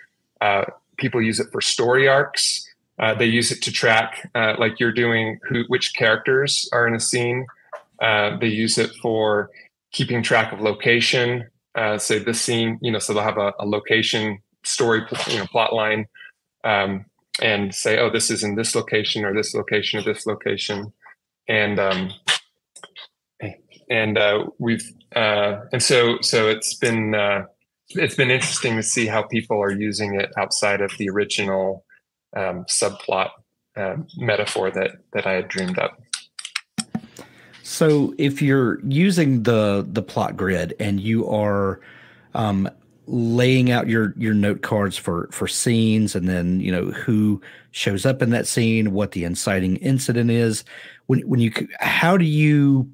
[0.41, 0.65] uh,
[0.97, 2.67] people use it for story arcs.
[2.99, 6.95] Uh, they use it to track, uh, like you're doing, who which characters are in
[6.95, 7.45] a scene.
[8.01, 9.49] Uh, they use it for
[9.91, 11.47] keeping track of location.
[11.97, 15.73] say this scene, you know, so they'll have a, a location story, you know, plot
[15.73, 16.07] line.
[16.63, 17.05] Um,
[17.41, 20.93] and say, oh, this is in this location or this location or this location,
[21.47, 22.11] and um,
[23.89, 27.45] and uh, we've uh, and so so it's been uh,
[27.89, 31.85] it's been interesting to see how people are using it outside of the original
[32.35, 33.29] um, subplot
[33.77, 35.99] uh, metaphor that that I had dreamed up.
[37.63, 41.79] So if you're using the the plot grid and you are
[42.33, 42.69] um,
[43.07, 48.05] laying out your your note cards for for scenes and then you know who shows
[48.05, 50.63] up in that scene what the inciting incident is
[51.07, 52.89] when when you how do you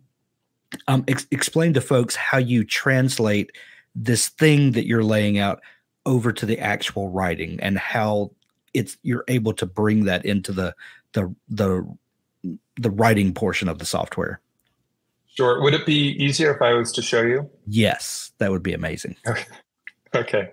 [0.88, 3.52] um ex- explain to folks how you translate
[3.96, 5.62] this thing that you're laying out
[6.06, 8.32] over to the actual writing and how
[8.74, 10.74] it's you're able to bring that into the
[11.14, 11.98] the the
[12.78, 14.42] the writing portion of the software
[15.34, 15.62] Sure.
[15.62, 17.50] Would it be easier if I was to show you?
[17.66, 19.16] Yes, that would be amazing.
[19.28, 19.46] Okay.
[20.14, 20.52] Okay.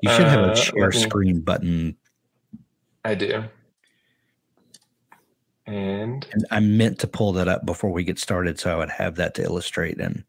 [0.00, 1.94] You should have a uh, share screen button.
[3.04, 3.44] I do.
[5.68, 8.88] And, and I meant to pull that up before we get started, so I would
[8.88, 10.00] have that to illustrate.
[10.00, 10.24] And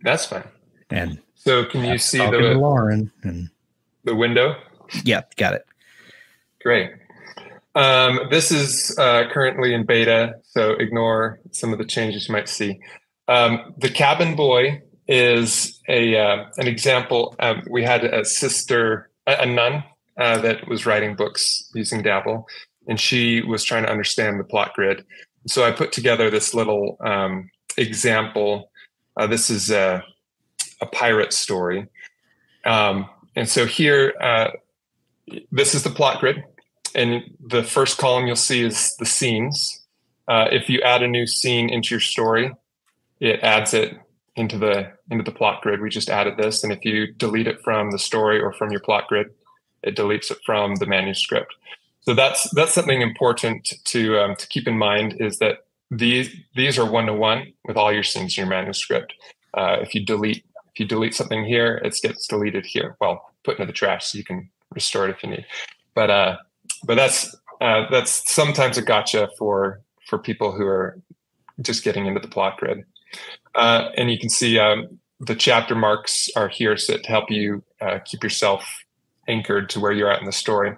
[0.00, 0.48] that's fine.
[0.88, 3.50] And so, can you see the Lauren and
[4.04, 4.56] the window?
[5.04, 5.66] Yeah, got it.
[6.62, 6.92] Great.
[7.74, 12.48] Um, this is uh, currently in beta, so ignore some of the changes you might
[12.48, 12.80] see.
[13.28, 17.34] Um, the cabin boy is a uh, an example.
[17.38, 19.84] Um, we had a sister, a, a nun,
[20.18, 22.46] uh, that was writing books using Dabble,
[22.86, 25.04] and she was trying to understand the plot grid.
[25.46, 28.70] So I put together this little um, example.
[29.16, 30.04] Uh, this is a,
[30.80, 31.88] a pirate story,
[32.64, 34.50] um, and so here, uh,
[35.50, 36.42] this is the plot grid,
[36.94, 39.84] and the first column you'll see is the scenes.
[40.28, 42.52] Uh, if you add a new scene into your story,
[43.20, 43.96] it adds it
[44.36, 45.80] into the into the plot grid.
[45.80, 48.80] We just added this, and if you delete it from the story or from your
[48.80, 49.28] plot grid,
[49.82, 51.54] it deletes it from the manuscript.
[52.02, 55.58] So that's that's something important to um, to keep in mind is that
[55.90, 59.14] these these are one to one with all your scenes in your manuscript.
[59.54, 62.96] Uh, if you delete if you delete something here, it gets deleted here.
[63.00, 65.46] Well, put into the trash so you can restore it if you need.
[65.94, 66.36] But uh,
[66.84, 70.98] but that's uh, that's sometimes a gotcha for for people who are
[71.60, 72.84] just getting into the plot grid.
[73.54, 77.62] Uh, and you can see um, the chapter marks are here so to help you
[77.80, 78.64] uh, keep yourself
[79.28, 80.74] anchored to where you're at in the story.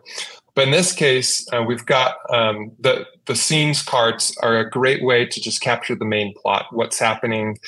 [0.54, 5.02] But in this case, uh, we've got um, the the scenes cards are a great
[5.02, 7.58] way to just capture the main plot, what's happening,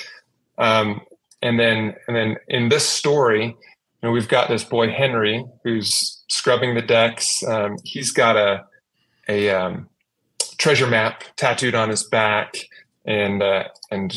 [0.58, 1.00] um,
[1.42, 3.56] and then and then in this story, you
[4.02, 7.42] know, we've got this boy Henry who's scrubbing the decks.
[7.44, 8.64] Um, he's got a
[9.28, 9.88] a um,
[10.58, 12.54] treasure map tattooed on his back,
[13.04, 14.16] and uh, and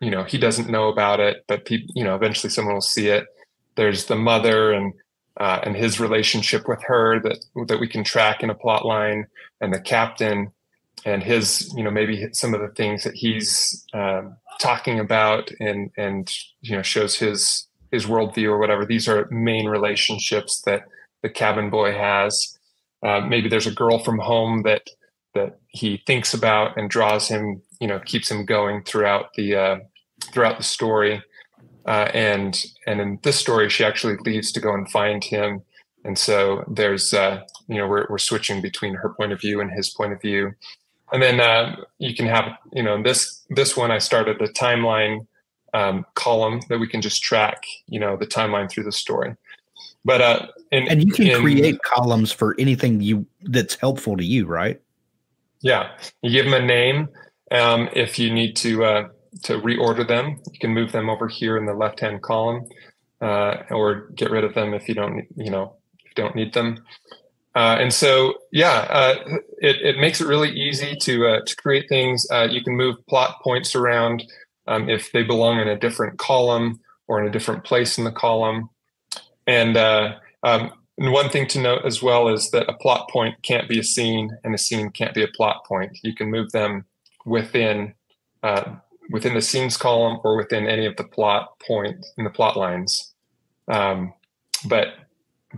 [0.00, 3.08] you know he doesn't know about it but people you know eventually someone will see
[3.08, 3.26] it
[3.76, 4.92] there's the mother and
[5.38, 9.26] uh, and his relationship with her that that we can track in a plot line,
[9.60, 10.52] and the captain
[11.04, 15.90] and his you know maybe some of the things that he's um, talking about and
[15.96, 18.84] and you know shows his his worldview or whatever.
[18.84, 20.84] These are main relationships that
[21.22, 22.58] the cabin boy has.
[23.02, 24.88] Uh, maybe there's a girl from home that
[25.34, 29.76] that he thinks about and draws him, you know, keeps him going throughout the uh,
[30.32, 31.22] throughout the story.
[31.86, 35.62] Uh, and and in this story, she actually leaves to go and find him.
[36.04, 39.70] And so there's, uh, you know, we're we're switching between her point of view and
[39.70, 40.52] his point of view.
[41.12, 45.26] And then uh, you can have, you know, this this one I started the timeline
[45.74, 49.34] um, column that we can just track, you know, the timeline through the story.
[50.04, 54.24] But uh, in, and you can in, create columns for anything you that's helpful to
[54.24, 54.80] you, right?
[55.60, 55.90] Yeah,
[56.22, 57.08] you give them a name.
[57.50, 59.08] Um, if you need to uh,
[59.42, 62.66] to reorder them, you can move them over here in the left hand column,
[63.20, 66.84] uh, or get rid of them if you don't you know you don't need them.
[67.54, 69.14] Uh, and so, yeah, uh,
[69.58, 72.26] it, it makes it really easy to uh, to create things.
[72.30, 74.24] Uh, you can move plot points around
[74.66, 78.10] um, if they belong in a different column or in a different place in the
[78.10, 78.70] column.
[79.46, 83.40] And uh, um, and one thing to note as well is that a plot point
[83.42, 85.96] can't be a scene, and a scene can't be a plot point.
[86.02, 86.84] You can move them
[87.24, 87.94] within
[88.42, 88.76] uh,
[89.10, 93.12] within the scenes column or within any of the plot point in the plot lines.
[93.68, 94.12] Um,
[94.66, 94.94] but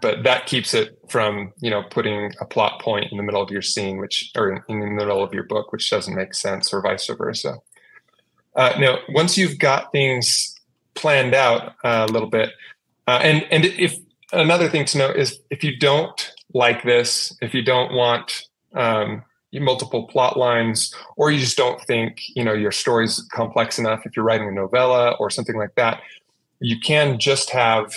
[0.00, 3.50] but that keeps it from you know putting a plot point in the middle of
[3.50, 6.82] your scene, which or in the middle of your book, which doesn't make sense, or
[6.82, 7.58] vice versa.
[8.54, 10.54] Uh, now, once you've got things
[10.94, 12.50] planned out uh, a little bit,
[13.06, 13.96] uh, and and if
[14.32, 18.42] another thing to note is if you don't like this, if you don't want
[18.74, 24.04] um, multiple plot lines, or you just don't think you know your story's complex enough,
[24.04, 26.00] if you're writing a novella or something like that,
[26.60, 27.92] you can just have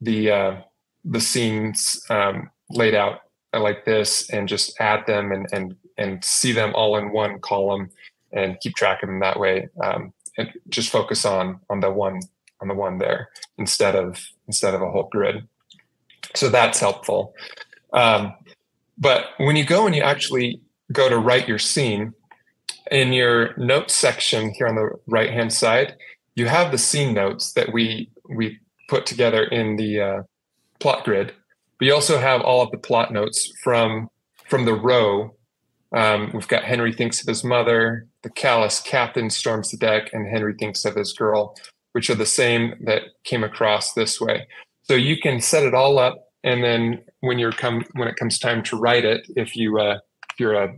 [0.00, 0.56] the uh,
[1.04, 3.20] the scenes um, laid out
[3.52, 7.90] like this and just add them and and and see them all in one column
[8.32, 12.20] and keep track of them that way um, and just focus on on the one
[12.60, 15.48] on the one there instead of instead of a whole grid
[16.34, 17.34] so that's helpful.
[17.92, 18.34] Um,
[18.98, 20.60] but when you go and you actually
[20.92, 22.12] go to write your scene,
[22.90, 25.96] in your notes section here on the right hand side,
[26.34, 30.22] you have the scene notes that we we put together in the uh,
[30.78, 31.32] plot grid.
[31.78, 34.08] But you also have all of the plot notes from
[34.48, 35.36] from the row.
[35.94, 40.28] Um, we've got Henry thinks of his mother, the callous captain storms the deck, and
[40.28, 41.56] Henry thinks of his girl,
[41.92, 44.46] which are the same that came across this way.
[44.82, 48.38] So you can set it all up, and then when you're come when it comes
[48.38, 49.98] time to write it, if you uh,
[50.40, 50.74] you're a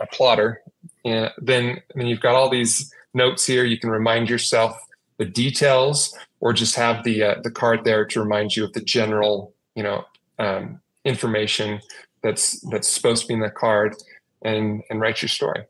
[0.00, 0.62] a plotter,
[1.04, 3.64] yeah, then then you've got all these notes here.
[3.64, 4.76] You can remind yourself
[5.18, 8.80] the details, or just have the uh, the card there to remind you of the
[8.80, 10.04] general you know
[10.38, 11.80] um, information
[12.22, 13.94] that's that's supposed to be in the card,
[14.42, 15.64] and and write your story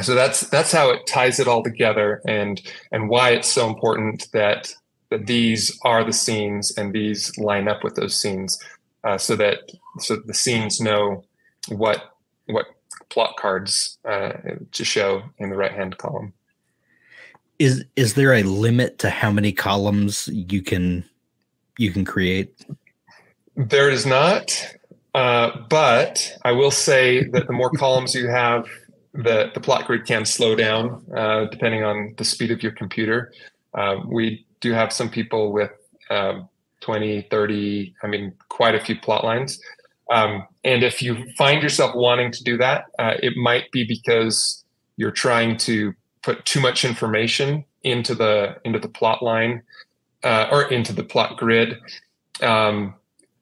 [0.00, 4.26] so that's that's how it ties it all together and and why it's so important
[4.32, 4.72] that
[5.10, 8.58] that these are the scenes and these line up with those scenes
[9.04, 9.58] uh, so that
[9.98, 11.24] so the scenes know
[11.68, 12.14] what
[12.46, 12.66] what
[13.08, 14.32] plot cards uh,
[14.72, 16.32] to show in the right hand column.
[17.58, 21.04] Is is there a limit to how many columns you can
[21.78, 22.64] you can create?
[23.56, 24.50] There is not
[25.14, 28.66] uh, but i will say that the more columns you have
[29.14, 33.32] the, the plot grid can slow down uh, depending on the speed of your computer.
[33.74, 35.70] Uh, we do have some people with
[36.10, 36.48] um,
[36.80, 39.60] 20, 30, I mean, quite a few plot lines.
[40.10, 44.64] Um, and if you find yourself wanting to do that, uh, it might be because
[44.96, 49.62] you're trying to put too much information into the into the plot line
[50.22, 51.78] uh, or into the plot grid.
[52.40, 52.94] Um,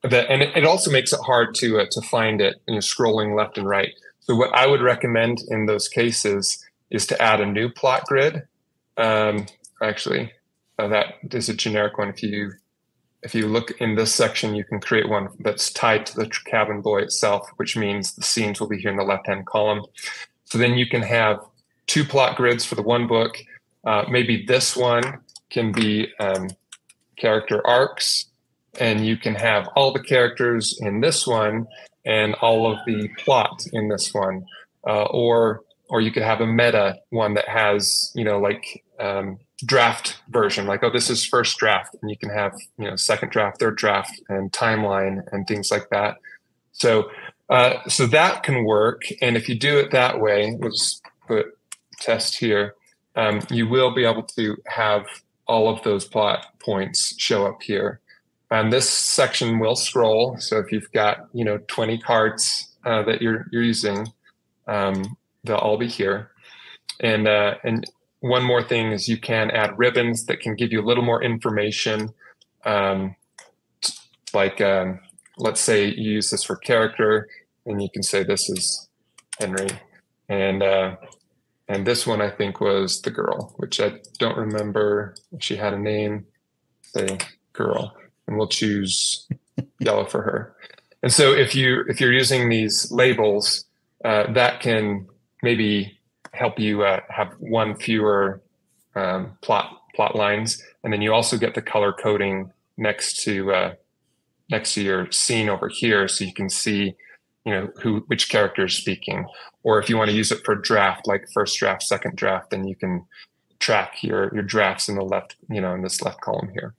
[0.03, 2.79] that and it, it, also makes it hard to uh, to find it you know,
[2.79, 3.91] scrolling left and right.
[4.21, 8.43] So what I would recommend in those cases is to add a new plot grid.
[8.97, 9.45] Um,
[9.81, 10.31] actually,
[10.79, 12.09] uh, that is a generic one.
[12.09, 12.53] If you
[13.23, 16.81] if you look in this section, you can create one that's tied to the cabin
[16.81, 19.83] boy itself, which means the scenes will be here in the left hand column.
[20.45, 21.39] So then you can have
[21.87, 23.37] two plot grids for the one book.
[23.85, 25.19] Uh, maybe this one
[25.49, 26.49] can be um,
[27.17, 28.25] character arcs,
[28.79, 31.67] and you can have all the characters in this one
[32.05, 34.45] and all of the plot in this one,
[34.87, 39.37] uh, or or you could have a meta one that has you know like um,
[39.65, 43.29] draft version like oh this is first draft and you can have you know second
[43.31, 46.17] draft third draft and timeline and things like that
[46.71, 47.09] so
[47.49, 51.57] uh, so that can work and if you do it that way let's put
[51.99, 52.75] test here
[53.15, 55.05] um, you will be able to have
[55.47, 57.99] all of those plot points show up here
[58.51, 60.37] And this section will scroll.
[60.39, 64.07] So if you've got you know 20 cards uh, that you're you're using,
[64.67, 66.31] um, they'll all be here.
[66.99, 67.85] And uh, and
[68.21, 71.21] one more thing is you can add ribbons that can give you a little more
[71.21, 72.13] information.
[72.65, 73.15] Um,
[74.33, 74.99] like um,
[75.37, 77.27] let's say you use this for character,
[77.65, 78.87] and you can say this is
[79.39, 79.69] Henry,
[80.29, 80.95] and uh,
[81.67, 85.73] and this one I think was the girl, which I don't remember if she had
[85.73, 86.27] a name.
[86.83, 87.17] Say
[87.53, 87.95] girl,
[88.27, 89.27] and we'll choose
[89.79, 90.55] yellow for her.
[91.01, 93.65] And so if you if you're using these labels,
[94.05, 95.07] uh, that can
[95.41, 95.97] maybe
[96.33, 98.41] help you uh, have one fewer
[98.95, 103.73] um, plot plot lines, and then you also get the color coding next to uh,
[104.49, 106.95] next to your scene over here, so you can see
[107.45, 109.25] you know who which character is speaking.
[109.63, 112.67] Or if you want to use it for draft, like first draft, second draft, then
[112.67, 113.05] you can
[113.59, 116.73] track your your drafts in the left, you know, in this left column here.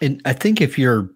[0.00, 1.10] And I think if you're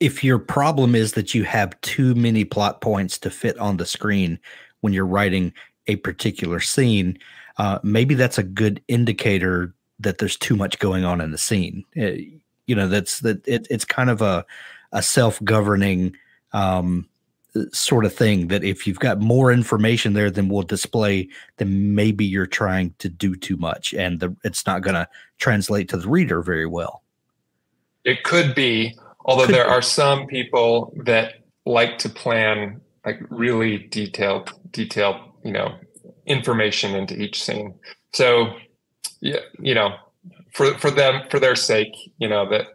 [0.00, 3.86] if your problem is that you have too many plot points to fit on the
[3.86, 4.38] screen
[4.80, 5.52] when you're writing
[5.86, 7.18] a particular scene,
[7.58, 11.84] uh, maybe that's a good indicator that there's too much going on in the scene.
[11.94, 14.46] It, uh, you know, that's that it, it's kind of a
[14.92, 16.14] a self governing
[16.52, 17.08] um,
[17.72, 22.24] sort of thing that if you've got more information there than will display, then maybe
[22.24, 25.08] you're trying to do too much, and the, it's not going to
[25.38, 27.02] translate to the reader very well.
[28.04, 29.70] It could be, although could there be.
[29.70, 31.34] are some people that
[31.66, 35.74] like to plan like really detailed, detailed, you know,
[36.26, 37.74] information into each scene.
[38.12, 38.54] So,
[39.20, 39.94] yeah, you know,
[40.52, 42.66] for for them, for their sake, you know that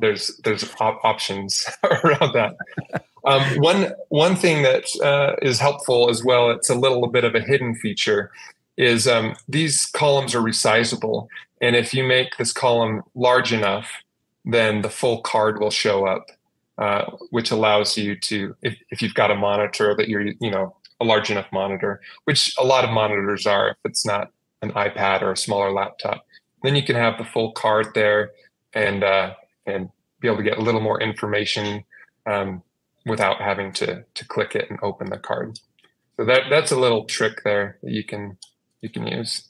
[0.00, 1.66] there's there's op- options
[2.04, 2.56] around that.
[3.24, 7.34] Um, one one thing that uh, is helpful as well, it's a little bit of
[7.34, 8.30] a hidden feature,
[8.76, 11.28] is um, these columns are resizable,
[11.60, 13.90] and if you make this column large enough,
[14.44, 16.26] then the full card will show up,
[16.78, 20.74] uh, which allows you to, if, if you've got a monitor that you're, you know,
[21.00, 24.30] a large enough monitor, which a lot of monitors are, if it's not
[24.62, 26.24] an iPad or a smaller laptop,
[26.62, 28.32] then you can have the full card there
[28.74, 29.34] and uh,
[29.66, 29.90] and
[30.20, 31.84] be able to get a little more information
[32.26, 32.62] um,
[33.06, 35.58] without having to to click it and open the card.
[36.16, 38.36] So that that's a little trick there that you can
[38.80, 39.48] you can use.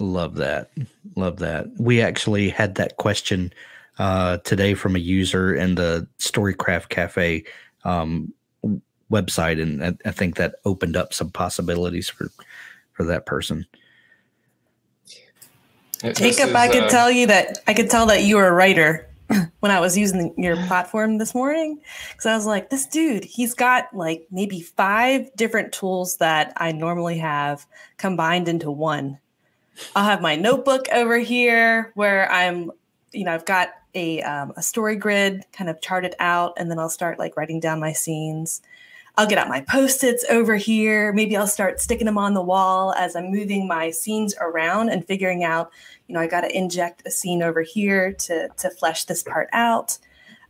[0.00, 0.70] Love that.
[1.14, 1.66] Love that.
[1.78, 3.52] We actually had that question
[3.98, 7.44] uh, today from a user in the Storycraft Cafe
[7.84, 8.32] um,
[9.14, 12.28] website, and I, I, think that opened up some possibilities for
[12.92, 13.66] for that person.
[16.02, 18.52] Jacob, is, I could uh, tell you that I could tell that you were a
[18.52, 19.08] writer
[19.60, 23.54] when I was using your platform this morning because I was like, this dude, he's
[23.54, 29.18] got like maybe five different tools that I normally have combined into one.
[29.96, 32.70] I'll have my notebook over here where I'm,
[33.12, 36.78] you know, I've got a, um, a story grid kind of charted out, and then
[36.78, 38.60] I'll start like writing down my scenes.
[39.16, 41.12] I'll get out my post-its over here.
[41.12, 45.06] Maybe I'll start sticking them on the wall as I'm moving my scenes around and
[45.06, 45.70] figuring out,
[46.08, 49.48] you know, I got to inject a scene over here to to flesh this part
[49.52, 49.98] out.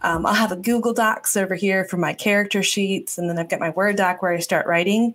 [0.01, 3.49] Um, I'll have a Google Docs over here for my character sheets, and then I've
[3.49, 5.15] got my Word doc where I start writing.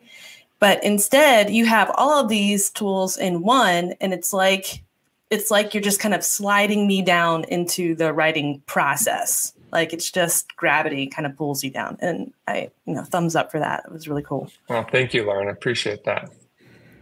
[0.59, 4.83] But instead, you have all of these tools in one, and it's like
[5.29, 9.53] it's like you're just kind of sliding me down into the writing process.
[9.71, 11.97] Like it's just gravity kind of pulls you down.
[11.99, 13.83] And I, you know, thumbs up for that.
[13.85, 14.49] It was really cool.
[14.67, 15.47] Well, thank you, Lauren.
[15.47, 16.29] I appreciate that.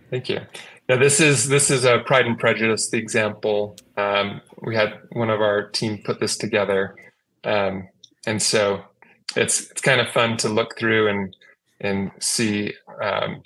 [0.09, 0.39] Thank you.
[0.87, 3.75] Now this is this is a Pride and Prejudice, the example.
[3.97, 6.95] Um, we had one of our team put this together,
[7.43, 7.89] um,
[8.25, 8.83] and so
[9.35, 11.35] it's it's kind of fun to look through and
[11.81, 13.41] and see um,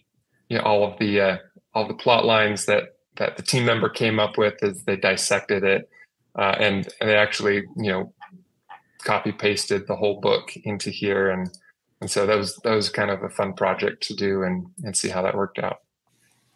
[0.49, 1.37] you know all of the uh,
[1.73, 5.63] all the plot lines that that the team member came up with as they dissected
[5.63, 5.89] it,
[6.37, 8.13] uh, and, and they actually you know
[9.01, 11.49] copy pasted the whole book into here, and
[11.99, 14.95] and so that was that was kind of a fun project to do and and
[14.95, 15.81] see how that worked out.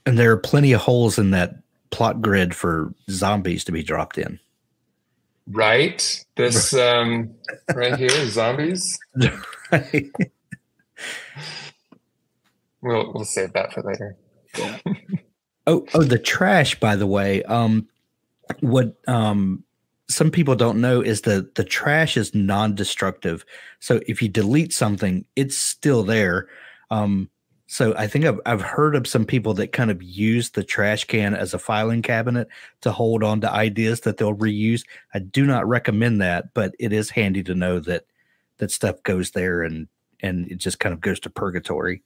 [0.05, 1.55] And there are plenty of holes in that
[1.91, 4.39] plot grid for zombies to be dropped in.
[5.47, 6.23] Right.
[6.35, 7.33] This um
[7.73, 8.97] right here, zombies.
[9.71, 10.11] right.
[12.85, 14.15] We'll we'll save that for later.
[14.55, 14.77] Yeah.
[15.67, 17.41] oh, oh, the trash, by the way.
[17.41, 17.87] Um
[18.59, 19.64] what um
[20.07, 23.45] some people don't know is that the trash is non-destructive.
[23.79, 26.47] So if you delete something, it's still there.
[26.91, 27.29] Um,
[27.67, 31.05] so I think I've I've heard of some people that kind of use the trash
[31.05, 32.47] can as a filing cabinet
[32.81, 34.83] to hold on to ideas that they'll reuse.
[35.15, 38.05] I do not recommend that, but it is handy to know that
[38.57, 39.87] that stuff goes there and
[40.21, 42.03] and it just kind of goes to purgatory.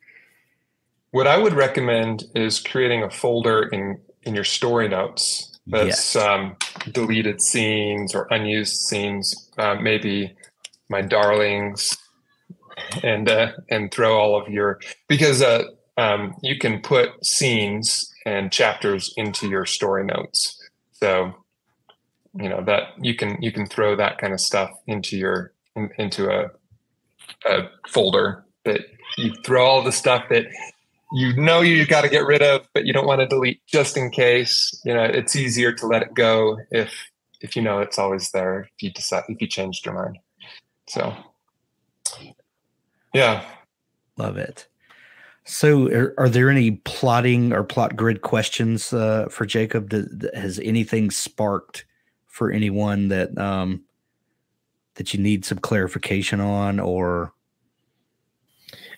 [1.11, 6.25] What I would recommend is creating a folder in in your story notes That's yes.
[6.25, 6.55] um,
[6.91, 9.49] deleted scenes or unused scenes.
[9.57, 10.35] Uh, maybe
[10.89, 11.97] my darlings,
[13.03, 15.63] and uh, and throw all of your because uh,
[15.97, 20.59] um, you can put scenes and chapters into your story notes.
[20.93, 21.33] So
[22.33, 25.89] you know that you can you can throw that kind of stuff into your in,
[25.97, 26.49] into a,
[27.45, 28.81] a folder that
[29.17, 30.45] you throw all the stuff that
[31.11, 33.97] you know you've got to get rid of, but you don't want to delete just
[33.97, 34.79] in case.
[34.85, 36.93] You know, it's easier to let it go if
[37.41, 38.69] if you know it's always there.
[38.75, 40.19] If you decide if you changed your mind,
[40.87, 41.15] so
[43.13, 43.43] yeah,
[44.17, 44.67] love it.
[45.45, 49.91] So, are, are there any plotting or plot grid questions uh, for Jacob?
[50.35, 51.85] has anything sparked
[52.27, 53.83] for anyone that um,
[54.95, 57.33] that you need some clarification on, or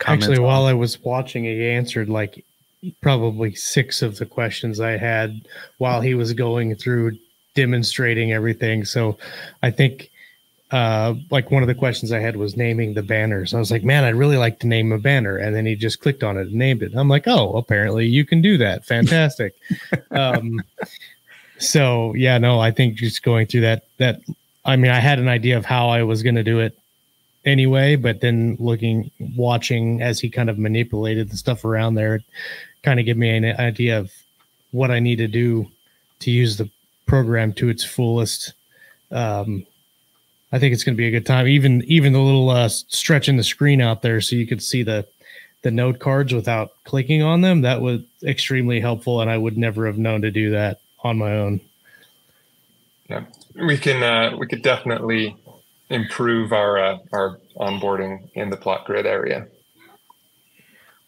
[0.08, 0.44] Actually, on?
[0.44, 2.44] while I was watching, he answered like
[3.02, 5.42] probably six of the questions I had
[5.78, 7.18] while he was going through
[7.54, 8.86] demonstrating everything.
[8.86, 9.18] So
[9.62, 10.10] I think
[10.72, 13.54] uh, like one of the questions I had was naming the banners.
[13.54, 15.38] I was like, man, I'd really like to name a banner.
[15.38, 16.94] And then he just clicked on it and named it.
[16.96, 18.86] I'm like, oh, apparently you can do that.
[18.86, 19.54] Fantastic.
[20.12, 20.62] um,
[21.60, 24.22] so yeah, no, I think just going through that, that,
[24.64, 26.78] I mean, I had an idea of how I was going to do it
[27.46, 32.22] anyway, but then looking, watching as he kind of manipulated the stuff around there,
[32.84, 34.12] kind of gave me an idea of
[34.72, 35.70] what I need to do
[36.20, 36.70] to use the
[37.06, 38.54] program to its fullest.
[39.12, 39.66] Um,
[40.52, 41.48] I think it's going to be a good time.
[41.48, 45.06] Even even the little uh, stretching the screen out there so you could see the
[45.62, 47.62] the note cards without clicking on them.
[47.62, 51.34] That was extremely helpful, and I would never have known to do that on my
[51.38, 51.62] own.
[53.10, 53.26] Yeah,
[53.56, 55.36] we can uh, we could definitely
[55.92, 59.48] improve our uh, our onboarding in the plot grid area.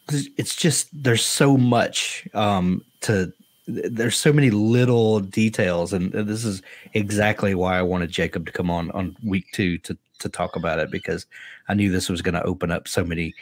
[0.08, 3.32] It's just there's so much um, to
[3.66, 6.60] there's so many little details, and this is
[6.92, 10.78] exactly why I wanted Jacob to come on on week two to to talk about
[10.78, 11.26] it because
[11.68, 13.34] I knew this was going to open up so many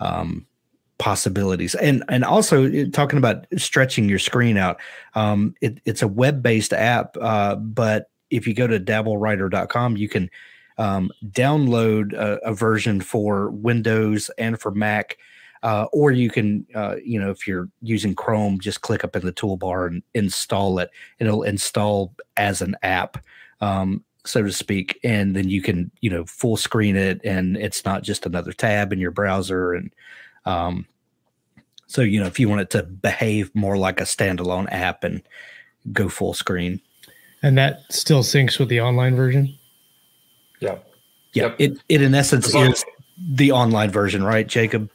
[0.00, 0.46] um,
[0.96, 4.80] possibilities, and and also uh, talking about stretching your screen out.
[5.14, 10.08] Um, it, it's a web based app, uh, but if you go to dabblewriter.com, you
[10.08, 10.30] can
[10.78, 15.18] um, download a, a, version for Windows and for Mac.
[15.62, 19.24] Uh, or you can, uh, you know, if you're using Chrome, just click up in
[19.24, 20.90] the toolbar and install it.
[21.18, 23.16] It'll install as an app,
[23.60, 27.84] um, so to speak, and then you can, you know, full screen it, and it's
[27.84, 29.72] not just another tab in your browser.
[29.72, 29.92] And
[30.44, 30.86] um,
[31.86, 35.22] so, you know, if you want it to behave more like a standalone app and
[35.90, 36.80] go full screen,
[37.42, 39.56] and that still syncs with the online version.
[40.60, 40.78] Yeah.
[41.32, 41.42] Yeah.
[41.42, 41.56] Yep.
[41.58, 42.84] It it in essence is
[43.18, 44.90] the online version, right, Jacob?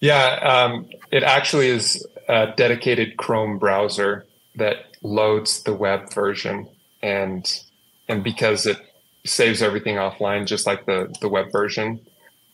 [0.00, 0.38] Yeah.
[0.42, 4.26] Um, it actually is a dedicated Chrome browser
[4.56, 6.68] that loads the web version
[7.02, 7.62] and
[8.08, 8.78] and because it
[9.24, 12.00] saves everything offline just like the the web version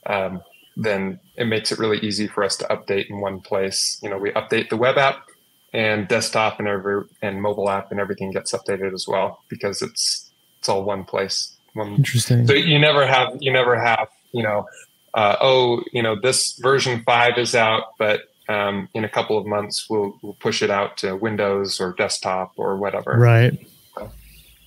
[0.07, 0.42] um,
[0.76, 4.18] then it makes it really easy for us to update in one place you know
[4.18, 5.24] we update the web app
[5.72, 10.30] and desktop and every and mobile app and everything gets updated as well because it's
[10.59, 12.46] it's all one place um, Interesting.
[12.46, 14.66] So you never have you never have you know
[15.14, 19.46] uh, oh you know this version five is out, but um, in a couple of
[19.46, 23.16] months we'll we'll push it out to Windows or desktop or whatever.
[23.18, 23.66] Right.
[23.96, 24.10] So,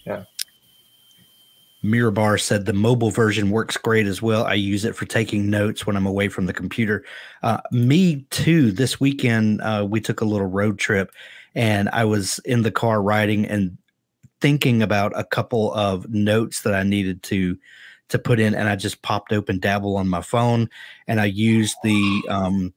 [0.06, 0.24] yeah.
[1.84, 4.46] Mirabar said the mobile version works great as well.
[4.46, 7.06] I use it for taking notes when I'm away from the computer.
[7.44, 8.72] Uh, me too.
[8.72, 11.12] This weekend, uh, we took a little road trip
[11.58, 13.78] and I was in the car riding, and
[14.42, 17.58] thinking about a couple of notes that I needed to
[18.10, 20.70] to put in, and I just popped open Dabble on my phone,
[21.08, 22.74] and I used the um,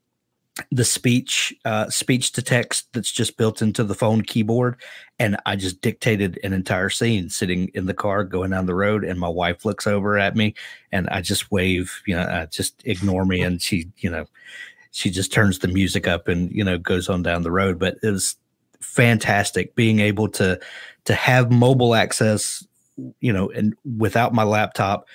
[0.71, 4.81] the speech uh, speech to text that's just built into the phone keyboard,
[5.19, 9.05] and I just dictated an entire scene sitting in the car going down the road,
[9.05, 10.55] and my wife looks over at me,
[10.93, 14.27] and I just wave, you know, uh, just ignore me, and she, you know,
[14.91, 17.99] she just turns the music up and you know goes on down the road, but
[18.03, 18.37] it was
[18.81, 20.59] fantastic being able to
[21.05, 22.67] to have mobile access,
[23.21, 25.07] you know, and without my laptop,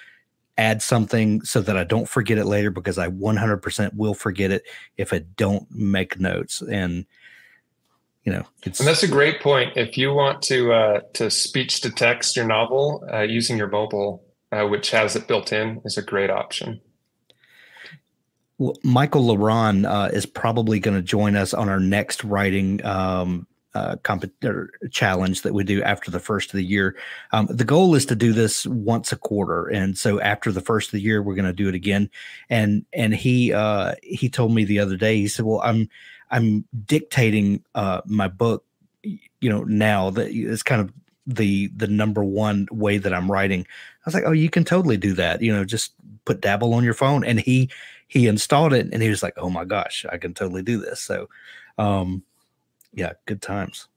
[0.58, 4.64] add something so that I don't forget it later because I 100% will forget it
[4.98, 6.62] if I don't make notes.
[6.62, 7.06] And,
[8.24, 8.80] you know, it's.
[8.80, 9.74] And that's a great point.
[9.76, 14.24] If you want to, uh, to speech to text your novel uh, using your mobile,
[14.52, 16.82] uh, which has it built in, is a great option.
[18.58, 22.84] Well, Michael La Ronn uh, is probably going to join us on our next writing
[22.86, 24.32] um, uh, comp-
[24.92, 26.96] challenge that we do after the first of the year.
[27.32, 30.88] Um, the goal is to do this once a quarter, and so after the first
[30.88, 32.10] of the year, we're going to do it again.
[32.50, 35.90] And and he uh, he told me the other day, he said, "Well, I'm
[36.32, 38.66] I'm dictating uh, my book
[39.40, 40.92] you know now that it's kind of
[41.28, 43.62] the the number one way that I'm writing.
[43.62, 45.42] I was like, oh, you can totally do that.
[45.42, 45.94] You know, just
[46.26, 47.70] put Dabble on your phone, and he
[48.08, 51.02] he installed it, and he was like, oh my gosh, I can totally do this.
[51.02, 51.30] So,
[51.78, 52.24] um,
[52.96, 53.88] yeah, good times.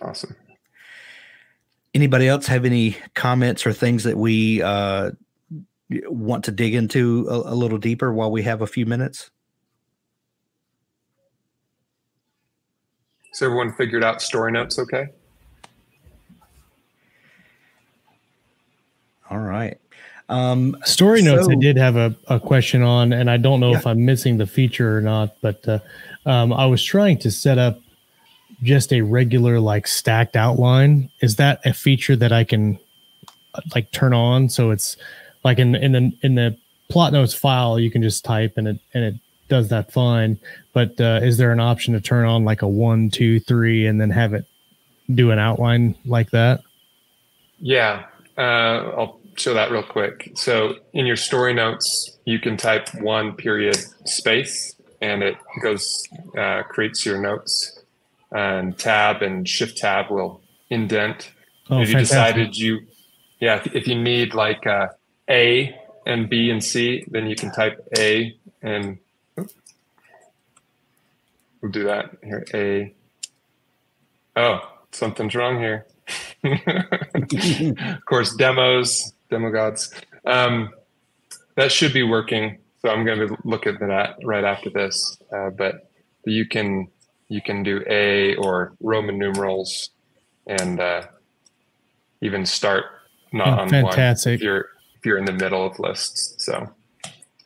[0.00, 0.34] Awesome.
[1.94, 5.12] Anybody else have any comments or things that we uh,
[6.08, 9.30] want to dig into a, a little deeper while we have a few minutes?
[13.32, 15.08] So everyone figured out story notes okay?
[19.30, 19.78] All right.
[20.28, 23.86] Um, Story notes, I did have a, a question on, and I don't know if
[23.86, 25.78] I'm missing the feature or not, but uh,
[26.26, 27.80] um, I was trying to set up
[28.62, 31.10] just a regular, like stacked outline.
[31.20, 32.78] Is that a feature that I can
[33.74, 34.48] like turn on?
[34.48, 34.96] So it's
[35.44, 36.56] like in in the in the
[36.88, 39.14] plot notes file, you can just type and it and it
[39.48, 40.38] does that fine.
[40.72, 44.00] But uh, is there an option to turn on like a one, two, three, and
[44.00, 44.46] then have it
[45.14, 46.62] do an outline like that?
[47.58, 48.06] Yeah,
[48.36, 50.32] uh, I'll show that real quick.
[50.34, 54.74] So in your story notes, you can type one period space,
[55.06, 56.02] and it goes
[56.36, 57.78] uh, creates your notes.
[58.32, 61.30] And tab and shift tab will indent.
[61.70, 62.08] Oh, if you fantastic.
[62.08, 62.80] decided you,
[63.40, 64.88] yeah, if, if you need like uh,
[65.30, 65.74] A
[66.06, 68.98] and B and C, then you can type A and
[69.36, 69.46] we'll
[71.72, 72.44] do that here.
[72.52, 72.94] A.
[74.36, 74.60] Oh,
[74.92, 75.86] something's wrong here.
[76.44, 79.92] of course, demos, demo gods.
[80.24, 80.70] Um,
[81.56, 82.58] that should be working.
[82.86, 85.18] So I'm going to look at that right after this.
[85.36, 85.90] Uh, but
[86.24, 86.86] you can
[87.26, 89.90] you can do A or Roman numerals,
[90.46, 91.02] and uh,
[92.20, 92.84] even start
[93.32, 94.34] not Oh, on one fantastic.
[94.34, 96.44] if you're if you're in the middle of lists.
[96.44, 96.72] So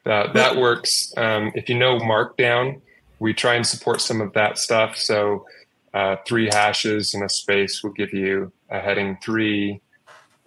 [0.04, 1.14] that that works.
[1.16, 2.82] Um, if you know Markdown,
[3.18, 4.98] we try and support some of that stuff.
[4.98, 5.46] So
[5.94, 9.80] uh, three hashes and a space will give you a heading three.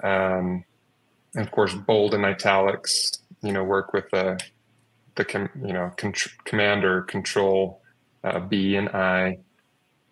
[0.03, 0.63] Um,
[1.33, 3.11] and of course, bold and italics.
[3.41, 4.39] You know, work with the
[5.15, 7.81] the com, you know contr- command or control
[8.23, 9.37] uh, B and I,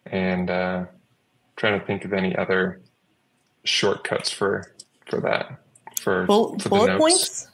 [0.05, 0.85] and uh,
[1.55, 2.81] trying to think of any other
[3.63, 4.73] shortcuts for
[5.09, 5.59] for that
[5.99, 7.47] for Bull- for the bullet points.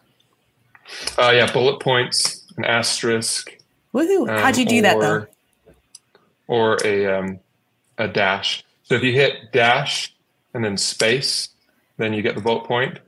[1.17, 3.57] Uh, yeah, bullet points, an asterisk.
[3.93, 4.29] Woohoo!
[4.29, 5.11] um, How'd you do that though?
[5.13, 5.29] or-
[6.47, 7.39] Or a um,
[7.97, 8.63] a dash.
[8.83, 10.15] So if you hit dash
[10.53, 11.49] and then space,
[11.97, 12.99] then you get the bullet point.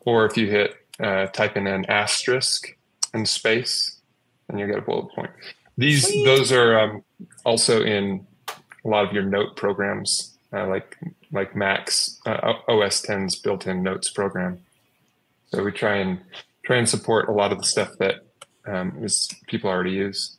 [0.00, 2.76] Or if you hit uh, type in an asterisk
[3.12, 4.00] and space,
[4.48, 5.30] and you get a bullet point.
[5.78, 6.24] These Sweet.
[6.24, 7.04] those are um,
[7.44, 8.26] also in
[8.84, 10.96] a lot of your note programs, uh, like
[11.30, 14.60] like Max uh, OS 10's built-in notes program.
[15.46, 16.20] So we try and
[16.64, 18.26] try and support a lot of the stuff that
[18.66, 20.36] um, is people already use.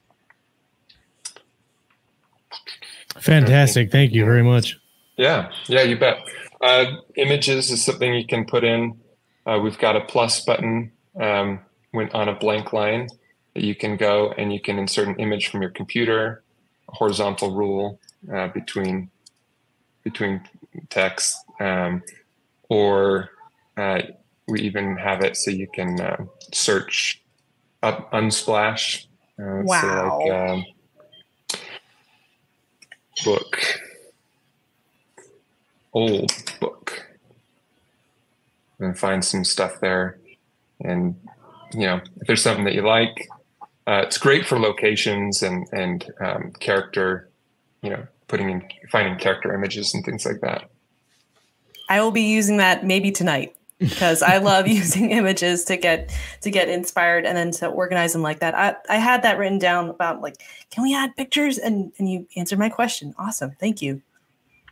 [3.19, 3.91] Fantastic.
[3.91, 4.79] Thank you very much.
[5.17, 6.17] Yeah, yeah, you bet.
[6.61, 8.99] Uh, images is something you can put in.
[9.45, 11.59] Uh, we've got a plus button um,
[11.93, 13.07] when on a blank line
[13.53, 16.43] that you can go and you can insert an image from your computer,
[16.89, 17.99] a horizontal rule
[18.33, 19.09] uh, between
[20.03, 20.41] between
[20.89, 22.01] text, um,
[22.69, 23.29] or
[23.77, 24.01] uh,
[24.47, 26.17] we even have it so you can uh,
[26.51, 27.21] search
[27.81, 29.05] up Unsplash.
[29.39, 30.19] Uh, so Wow.
[30.19, 30.65] like, um,
[33.23, 33.79] book
[35.93, 37.07] old book
[38.79, 40.19] and find some stuff there.
[40.81, 41.15] And
[41.73, 43.29] you know, if there's something that you like,
[43.87, 47.29] uh, it's great for locations and and um, character.
[47.81, 50.69] You know, putting in finding character images and things like that.
[51.89, 56.49] I will be using that maybe tonight because I love using images to get to
[56.49, 58.55] get inspired and then to organize them like that.
[58.55, 60.35] I, I had that written down about like,
[60.71, 61.57] can we add pictures?
[61.57, 63.13] And and you answered my question.
[63.17, 63.51] Awesome.
[63.59, 64.01] Thank you.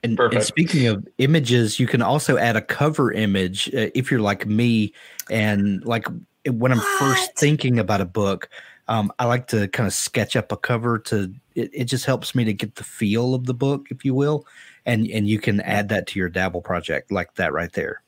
[0.03, 4.19] And, and speaking of images, you can also add a cover image uh, if you're
[4.19, 4.93] like me
[5.29, 6.07] and like
[6.47, 8.49] when I'm first thinking about a book.
[8.87, 12.35] Um, I like to kind of sketch up a cover to it, it just helps
[12.35, 14.45] me to get the feel of the book, if you will.
[14.85, 18.01] And and you can add that to your dabble project like that right there.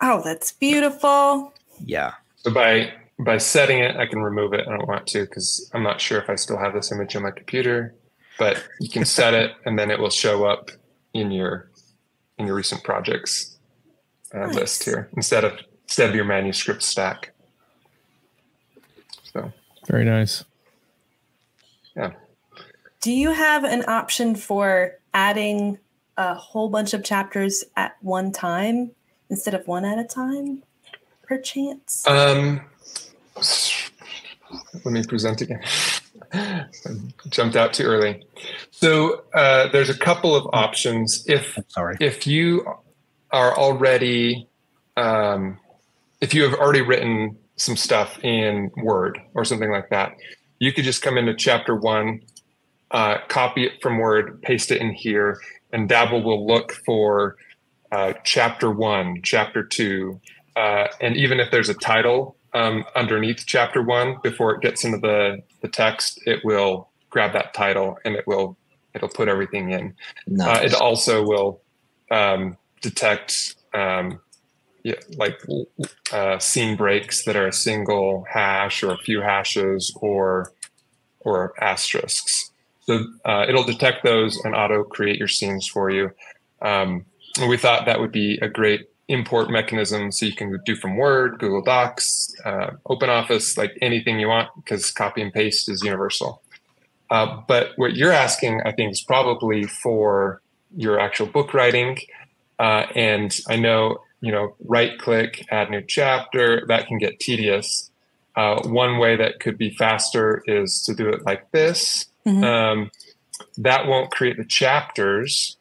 [0.00, 1.52] Oh, that's beautiful.
[1.84, 2.14] Yeah.
[2.36, 4.66] So by by setting it, I can remove it.
[4.66, 7.22] I don't want to because I'm not sure if I still have this image on
[7.22, 7.94] my computer.
[8.38, 10.70] But you can set it, and then it will show up
[11.14, 11.70] in your
[12.38, 13.58] in your recent projects
[14.34, 14.54] uh, Nice.
[14.54, 17.32] list here instead of instead of your manuscript stack.
[19.32, 19.52] So
[19.86, 20.44] Very nice.
[21.96, 22.12] Yeah.
[23.00, 25.78] Do you have an option for adding
[26.16, 28.90] a whole bunch of chapters at one time
[29.28, 30.62] instead of one at a time,
[31.22, 32.06] perchance?
[32.06, 32.60] um,
[34.84, 35.62] let me present again.
[37.28, 38.24] Jumped out too early.
[38.70, 41.24] So uh, there's a couple of options.
[41.26, 41.96] If Sorry.
[42.00, 42.66] if you
[43.30, 44.48] are already
[44.96, 45.58] um,
[46.20, 50.12] if you have already written some stuff in Word or something like that,
[50.58, 52.20] you could just come into chapter one,
[52.90, 55.38] uh, copy it from Word, paste it in here,
[55.72, 57.36] and Dabble will look for
[57.92, 60.20] uh, chapter one, chapter two,
[60.56, 64.98] uh, and even if there's a title um, underneath chapter one before it gets into
[64.98, 68.56] the the text, it will grab that title and it will
[68.94, 69.94] it'll put everything in.
[70.48, 71.60] Uh, it also will
[72.10, 74.20] um, detect um,
[74.82, 75.40] yeah, like
[76.12, 80.52] uh, scene breaks that are a single hash or a few hashes or
[81.20, 82.50] or asterisks.
[82.82, 86.10] So uh, it'll detect those and auto create your scenes for you.
[86.62, 87.04] Um,
[87.46, 91.38] we thought that would be a great import mechanism so you can do from Word,
[91.38, 96.42] Google Docs, uh, OpenOffice, like anything you want because copy and paste is universal.
[97.10, 100.40] Uh, but what you're asking, I think, is probably for
[100.76, 101.98] your actual book writing.
[102.58, 107.90] Uh, and I know, you know, right click, add new chapter, that can get tedious.
[108.36, 112.06] Uh, one way that could be faster is to do it like this.
[112.26, 112.44] Mhm.
[112.44, 112.90] Um,
[113.58, 115.56] that won't create the chapters,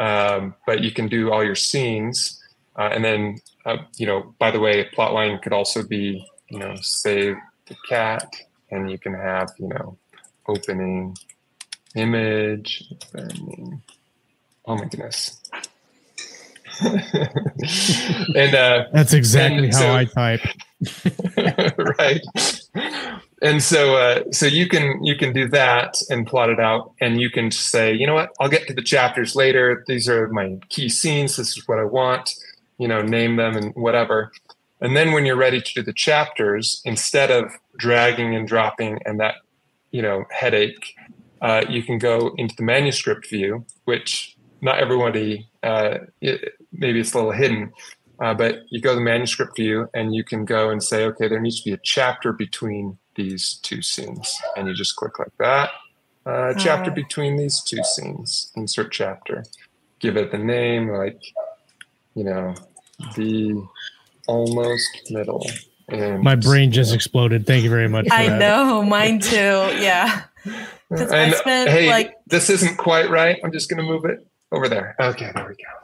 [0.00, 2.40] um, but you can do all your scenes.
[2.76, 6.58] Uh, and then, uh, you know, by the way, plot line could also be, you
[6.58, 7.36] know, save
[7.66, 8.32] the cat,
[8.70, 9.98] and you can have, you know,
[10.46, 11.16] opening
[11.94, 12.84] image.
[13.14, 13.82] opening-
[14.66, 15.42] Oh my goodness.
[18.34, 20.40] and uh, That's exactly And how so- I type.
[21.98, 22.20] right.
[23.42, 27.20] And so uh, so you can you can do that and plot it out and
[27.20, 28.30] you can say you know what?
[28.40, 29.84] I'll get to the chapters later.
[29.86, 31.36] These are my key scenes.
[31.36, 32.34] This is what i want
[32.78, 34.32] you know name them and whatever.
[34.80, 39.18] And then when you're ready to do the chapters instead of dragging and dropping and
[39.20, 39.36] that
[39.90, 40.94] you know headache
[41.40, 47.12] uh, you can go into the manuscript view which not everybody uh, it, maybe it's
[47.14, 47.72] a little hidden
[48.20, 51.28] uh, but you go to the manuscript view and you can go and say, okay,
[51.28, 54.36] there needs to be a chapter between these two scenes.
[54.56, 55.70] And you just click like that.
[56.26, 59.44] Uh, chapter between these two scenes, insert chapter.
[60.00, 61.20] Give it the name, like,
[62.16, 62.54] you know,
[63.14, 63.64] the
[64.26, 65.46] almost middle.
[65.88, 67.46] And My brain just exploded.
[67.46, 68.08] Thank you very much.
[68.08, 68.38] For I that.
[68.40, 69.36] know, mine too.
[69.36, 70.22] Yeah.
[70.90, 73.38] 'Cause I And, spent, hey, like- this isn't quite right.
[73.44, 74.96] I'm just going to move it over there.
[75.00, 75.78] Okay, there we go.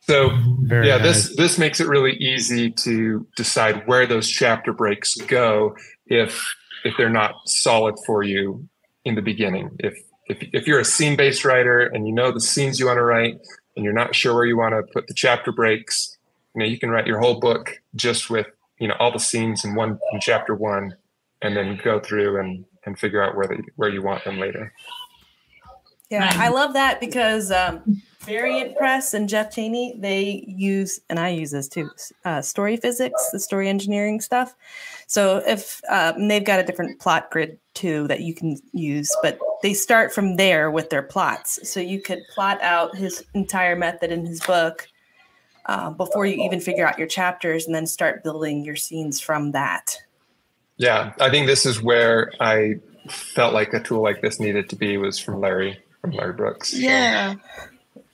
[0.00, 0.30] So
[0.62, 1.28] Very yeah, nice.
[1.28, 6.54] this this makes it really easy to decide where those chapter breaks go if
[6.84, 8.66] if they're not solid for you
[9.04, 9.70] in the beginning.
[9.80, 12.96] If if if you're a scene based writer and you know the scenes you want
[12.96, 13.38] to write
[13.76, 16.16] and you're not sure where you want to put the chapter breaks,
[16.54, 18.46] you know you can write your whole book just with
[18.78, 20.94] you know all the scenes in one in chapter one,
[21.42, 24.72] and then go through and and figure out where they where you want them later.
[26.10, 26.32] Yeah.
[26.34, 31.50] I love that because um, Variant Press and Jeff Cheney they use, and I use
[31.50, 31.90] this too,
[32.24, 34.54] uh, story physics, the story engineering stuff.
[35.06, 39.38] So if um, they've got a different plot grid too that you can use, but
[39.62, 41.68] they start from there with their plots.
[41.68, 44.88] So you could plot out his entire method in his book
[45.66, 49.52] uh, before you even figure out your chapters, and then start building your scenes from
[49.52, 49.96] that.
[50.78, 52.76] Yeah, I think this is where I
[53.10, 56.80] felt like a tool like this needed to be was from Larry from Larry Brooks.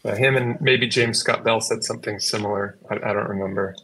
[0.03, 2.77] So, uh, him and maybe James Scott Bell said something similar.
[2.91, 3.75] I, I don't remember.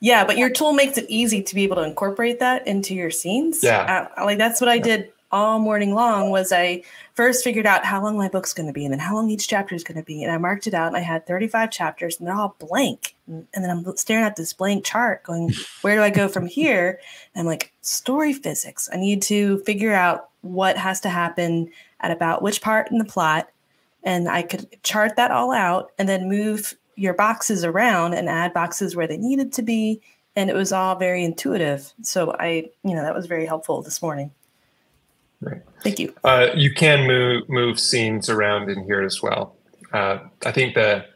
[0.00, 3.10] Yeah, but your tool makes it easy to be able to incorporate that into your
[3.10, 3.60] scenes.
[3.62, 4.08] Yeah.
[4.16, 6.82] Uh, like that's what I did all morning long was I
[7.14, 9.48] first figured out how long my book's going to be and then how long each
[9.48, 12.18] chapter is going to be and I marked it out and I had 35 chapters
[12.18, 13.16] and they're all blank.
[13.26, 15.52] And, and then I'm staring at this blank chart going,
[15.82, 17.00] where do I go from here?
[17.34, 18.88] And I'm like, story physics.
[18.92, 21.70] I need to figure out what has to happen
[22.00, 23.48] at about which part in the plot
[24.02, 28.54] and I could chart that all out and then move your boxes around and add
[28.54, 30.00] boxes where they needed to be
[30.36, 34.00] and it was all very intuitive so i you know that was very helpful this
[34.02, 34.30] morning
[35.40, 35.60] Right.
[35.82, 39.54] thank you Uh, you can move move scenes around in here as well.
[39.92, 41.10] Uh, I think that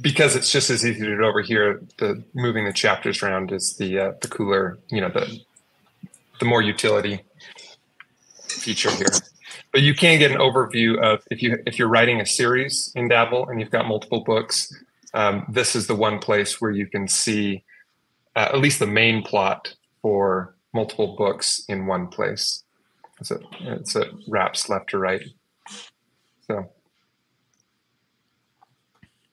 [0.00, 3.52] because it's just as easy to do it over here, the moving the chapters around
[3.52, 5.40] is the uh, the cooler, you know, the
[6.40, 7.22] the more utility
[8.48, 9.06] feature here.
[9.74, 13.08] But you can get an overview of if you if you're writing a series in
[13.08, 14.72] Dabble and you've got multiple books.
[15.14, 17.64] Um, this is the one place where you can see
[18.36, 22.62] uh, at least the main plot for multiple books in one place.
[23.24, 25.22] So it's a wraps left to right.
[26.46, 26.70] So,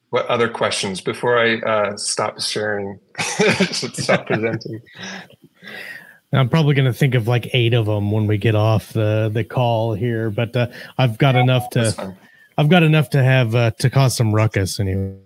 [0.10, 3.00] what other questions before I uh, stop sharing?
[3.20, 4.82] stop presenting.
[6.34, 9.30] I'm probably going to think of like eight of them when we get off the
[9.32, 10.68] the call here, but uh,
[10.98, 12.16] I've got enough to
[12.58, 15.18] I've got enough to have uh, to cause some ruckus anyway.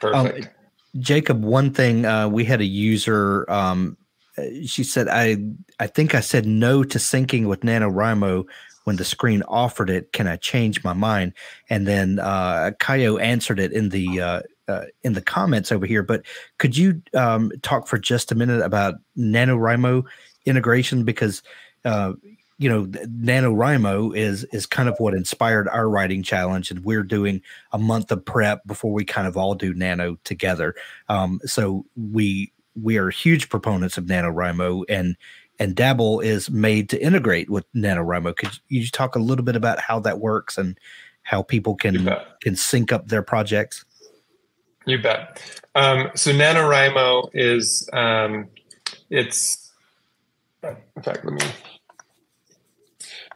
[0.00, 0.44] Perfect.
[0.44, 0.52] Um,
[0.98, 3.48] Jacob, one thing uh, we had a user.
[3.50, 3.96] Um,
[4.64, 5.36] she said, "I
[5.78, 8.44] I think I said no to syncing with NaNoWriMo
[8.84, 10.12] when the screen offered it.
[10.12, 11.32] Can I change my mind?"
[11.70, 14.20] And then uh, Kayo answered it in the
[14.68, 16.02] uh, in the comments over here.
[16.02, 16.22] But
[16.58, 20.04] could you um, talk for just a minute about NaNoWriMo
[20.44, 21.04] integration?
[21.04, 21.42] Because
[21.84, 22.14] uh,
[22.58, 27.42] you know NaNoWriMo is is kind of what inspired our writing challenge and we're doing
[27.72, 30.74] a month of prep before we kind of all do nano together.
[31.08, 35.16] Um, so we we are huge proponents of NaNoWriMo and
[35.58, 38.36] and dabble is made to integrate with NaNoWriMo.
[38.36, 40.78] Could you talk a little bit about how that works and
[41.22, 42.08] how people can
[42.40, 43.84] can sync up their projects
[44.86, 45.40] you bet
[45.74, 48.48] um, so NaNoWriMo is um,
[49.10, 49.72] it's
[50.62, 51.46] in fact let me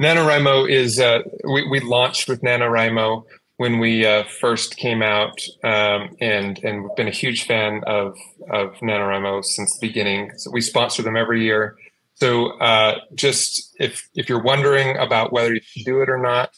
[0.01, 3.23] NaNoWriMo is, uh, we, we launched with NaNoWriMo
[3.59, 8.17] when we uh, first came out, um, and and we've been a huge fan of
[8.49, 10.33] of NaNoWriMo since the beginning.
[10.39, 11.77] So we sponsor them every year.
[12.15, 16.55] So uh, just if if you're wondering about whether you should do it or not,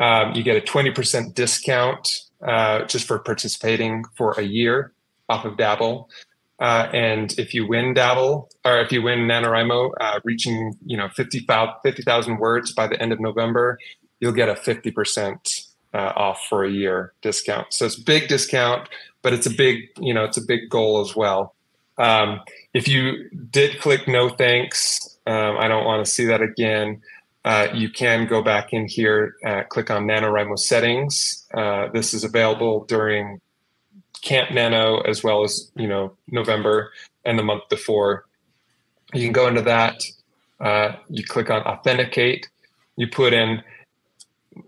[0.00, 2.08] um, you get a 20% discount
[2.46, 4.92] uh, just for participating for a year
[5.28, 6.08] off of Dabble.
[6.58, 11.08] Uh, and if you win Dabble, or if you win NaNoWriMo, uh, reaching you know
[11.08, 13.78] 50,000 50, words by the end of November,
[14.20, 17.72] you'll get a 50% uh, off for a year discount.
[17.72, 18.88] So it's big discount,
[19.22, 21.54] but it's a big, you know, it's a big goal as well.
[21.98, 22.40] Um,
[22.72, 27.02] if you did click no thanks, um, I don't want to see that again.
[27.44, 31.46] Uh, you can go back in here, uh, click on NaNoWriMo settings.
[31.52, 33.40] Uh, this is available during
[34.22, 36.92] Camp Nano as well as you know November
[37.24, 38.24] and the month before.
[39.12, 40.02] You can go into that.
[40.60, 42.48] Uh, you click on Authenticate.
[42.96, 43.62] You put in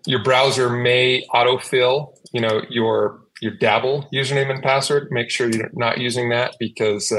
[0.07, 2.17] your browser may autofill.
[2.33, 5.09] You know your your Dabble username and password.
[5.13, 7.13] Make sure you're not using that because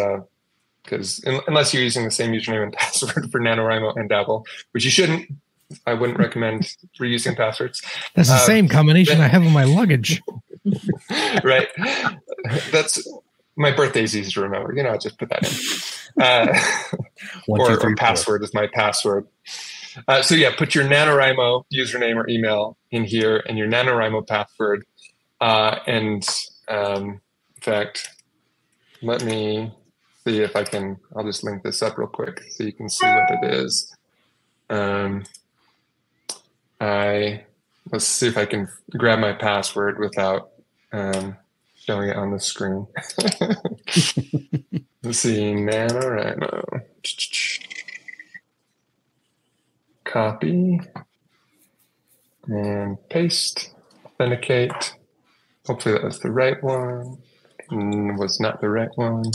[0.83, 4.83] because uh, unless you're using the same username and password for NaNoWriMo and Dabble, which
[4.83, 5.29] you shouldn't.
[5.85, 7.81] I wouldn't recommend reusing passwords.
[8.13, 10.21] That's the uh, same combination I have in my luggage.
[11.43, 11.67] right.
[12.71, 13.07] That's
[13.55, 14.73] my birthday's easy to remember.
[14.75, 16.23] You know, I just put that in.
[16.23, 16.59] Uh,
[17.45, 18.45] One, or, two, three, or password four.
[18.45, 19.27] is my password.
[20.07, 24.85] Uh, so yeah, put your NaNoWriMo username or email in here and your NaNoWriMo password.
[25.39, 26.27] Uh, and
[26.67, 27.21] um,
[27.55, 28.09] in fact,
[29.01, 29.71] let me
[30.25, 33.07] see if I can, I'll just link this up real quick so you can see
[33.07, 33.95] what it is.
[34.69, 35.23] Um,
[36.85, 37.45] I,
[37.91, 40.51] let's see if I can grab my password without
[40.91, 41.37] um,
[41.75, 42.87] showing it on the screen.
[45.03, 46.81] Let's see, NaNoWriMo.
[50.03, 50.81] Copy
[52.47, 53.71] and paste,
[54.05, 54.95] authenticate.
[55.67, 57.17] Hopefully that was the right one.
[57.71, 59.25] Mm, was not the right one.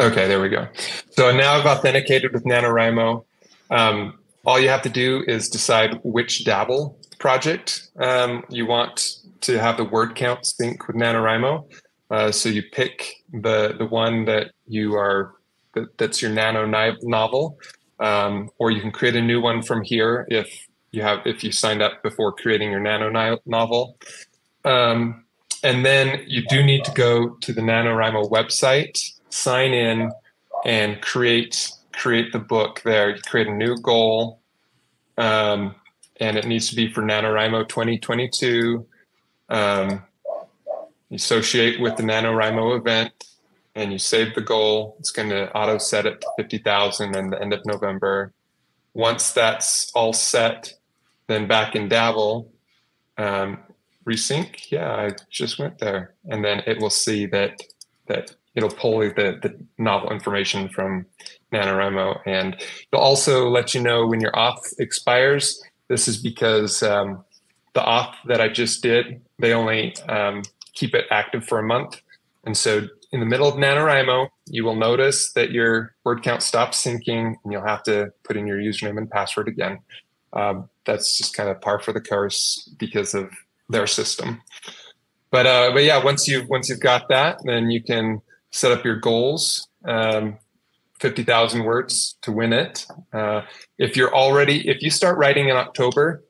[0.00, 0.68] Okay, there we go.
[1.10, 3.24] So now I've authenticated with NaNoWriMo.
[3.70, 9.58] Um, all you have to do is decide which Dabble project um, you want to
[9.58, 11.68] have the word count sync with NaNoWriMo.
[12.12, 15.34] Uh, so you pick the the one that you are
[15.74, 16.64] that, that's your nano
[17.02, 17.58] novel,
[17.98, 21.50] um, or you can create a new one from here if you have if you
[21.50, 23.98] signed up before creating your nano novel.
[24.64, 25.24] Um,
[25.64, 30.10] and then you do need to go to the NaNoWriMo website, sign in,
[30.64, 33.10] and create create the book there.
[33.10, 34.40] You create a new goal,
[35.16, 35.74] um,
[36.20, 38.86] and it needs to be for NaNoWriMo 2022.
[39.48, 40.02] Um,
[41.08, 43.12] you associate with the NaNoWriMo event,
[43.74, 44.96] and you save the goal.
[45.00, 48.32] It's going to auto set it to 50,000 in the end of November.
[48.94, 50.74] Once that's all set,
[51.28, 52.50] then back in Dabble,
[53.16, 53.58] um,
[54.06, 54.70] resync.
[54.70, 57.60] Yeah, I just went there, and then it will see that
[58.06, 61.06] that it'll pull the, the novel information from
[61.52, 62.20] NaNoWriMo.
[62.26, 62.56] And
[62.92, 65.62] it'll also let you know when your auth expires.
[65.86, 67.24] This is because um,
[67.74, 70.42] the auth that I just did, they only um,
[70.74, 72.02] keep it active for a month.
[72.44, 76.84] And so in the middle of NaNoWriMo, you will notice that your word count stops
[76.84, 79.78] syncing and you'll have to put in your username and password again.
[80.32, 83.30] Um, that's just kind of par for the course because of
[83.68, 84.42] their system.
[85.30, 88.84] But uh, but yeah, once you've once you've got that, then you can set up
[88.84, 89.68] your goals.
[89.84, 90.38] Um,
[91.00, 92.86] 50,000 words to win it.
[93.12, 93.42] Uh,
[93.78, 96.24] if you're already, if you start writing in October,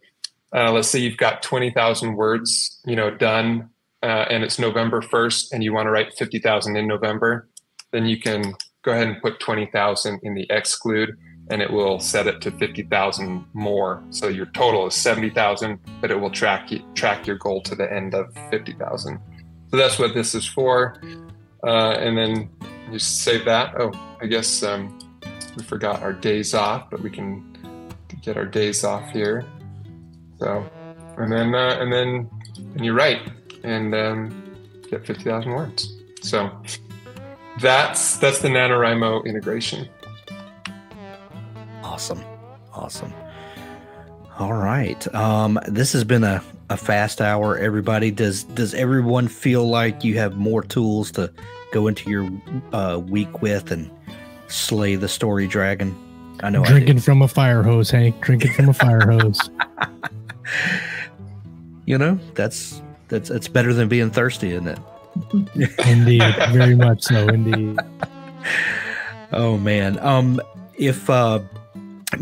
[0.55, 3.71] uh, let's say you've got 20,000 words, you know, done
[4.03, 7.49] uh, and it's November 1st and you want to write 50,000 in November,
[7.93, 11.17] then you can go ahead and put 20,000 in the exclude
[11.51, 14.03] and it will set it to 50,000 more.
[14.11, 18.15] So your total is 70,000, but it will track track your goal to the end
[18.15, 19.19] of 50,000.
[19.71, 21.01] So that's what this is for.
[21.65, 22.49] Uh, and then
[22.91, 23.75] you save that.
[23.79, 24.99] Oh, I guess um,
[25.57, 27.45] we forgot our days off, but we can
[28.23, 29.45] get our days off here.
[30.39, 30.69] So,
[31.17, 32.31] and then, uh, and then,
[32.75, 33.31] and you write
[33.65, 34.57] and um,
[34.91, 35.95] get 50,000 words.
[36.23, 36.51] So
[37.61, 39.89] that's, that's the NaNoWriMo integration.
[41.83, 42.23] Awesome.
[42.73, 43.13] Awesome.
[44.39, 45.15] All right.
[45.15, 48.11] Um, this has been a, a fast hour, everybody.
[48.11, 51.33] Does does everyone feel like you have more tools to
[51.73, 52.29] go into your
[52.73, 53.91] uh, week with and
[54.49, 55.97] slay the story dragon?
[56.41, 58.21] I know Drinking I from a fire hose, Hank.
[58.21, 59.51] Drinking from a fire hose.
[61.87, 64.79] you know, that's that's it's better than being thirsty, isn't it?
[65.87, 66.23] Indeed.
[66.53, 67.79] Very much so, indeed.
[69.31, 69.99] Oh man.
[69.99, 70.41] Um
[70.79, 71.41] if uh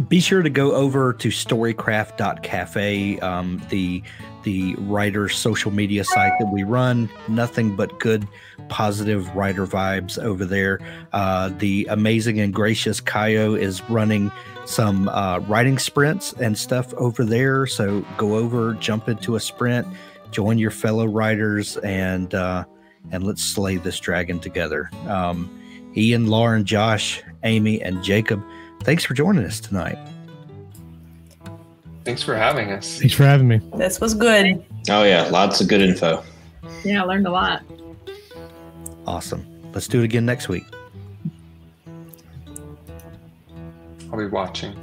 [0.09, 4.03] be sure to go over to storycraft.cafe um the
[4.43, 7.11] the writer's social media site that we run.
[7.27, 8.29] Nothing but good
[8.69, 10.81] positive writer vibes over there.
[11.13, 14.31] Uh the amazing and gracious kayo is running
[14.65, 17.67] some uh writing sprints and stuff over there.
[17.67, 19.87] So go over jump into a sprint
[20.33, 22.65] join your fellow writers and uh
[23.13, 24.91] and let's slay this dragon together.
[25.07, 25.51] Um
[25.97, 28.45] ian lauren josh amy and jacob
[28.87, 29.99] thanks for joining us tonight.
[32.05, 33.01] Thanks for having us.
[33.01, 33.61] Thanks for having me.
[33.75, 34.65] This was good.
[34.89, 36.23] Oh yeah, lots of good info.
[36.85, 37.65] Yeah, I learned a lot.
[39.05, 39.45] Awesome.
[39.73, 40.63] Let's do it again next week.
[44.13, 44.75] I'll be watching.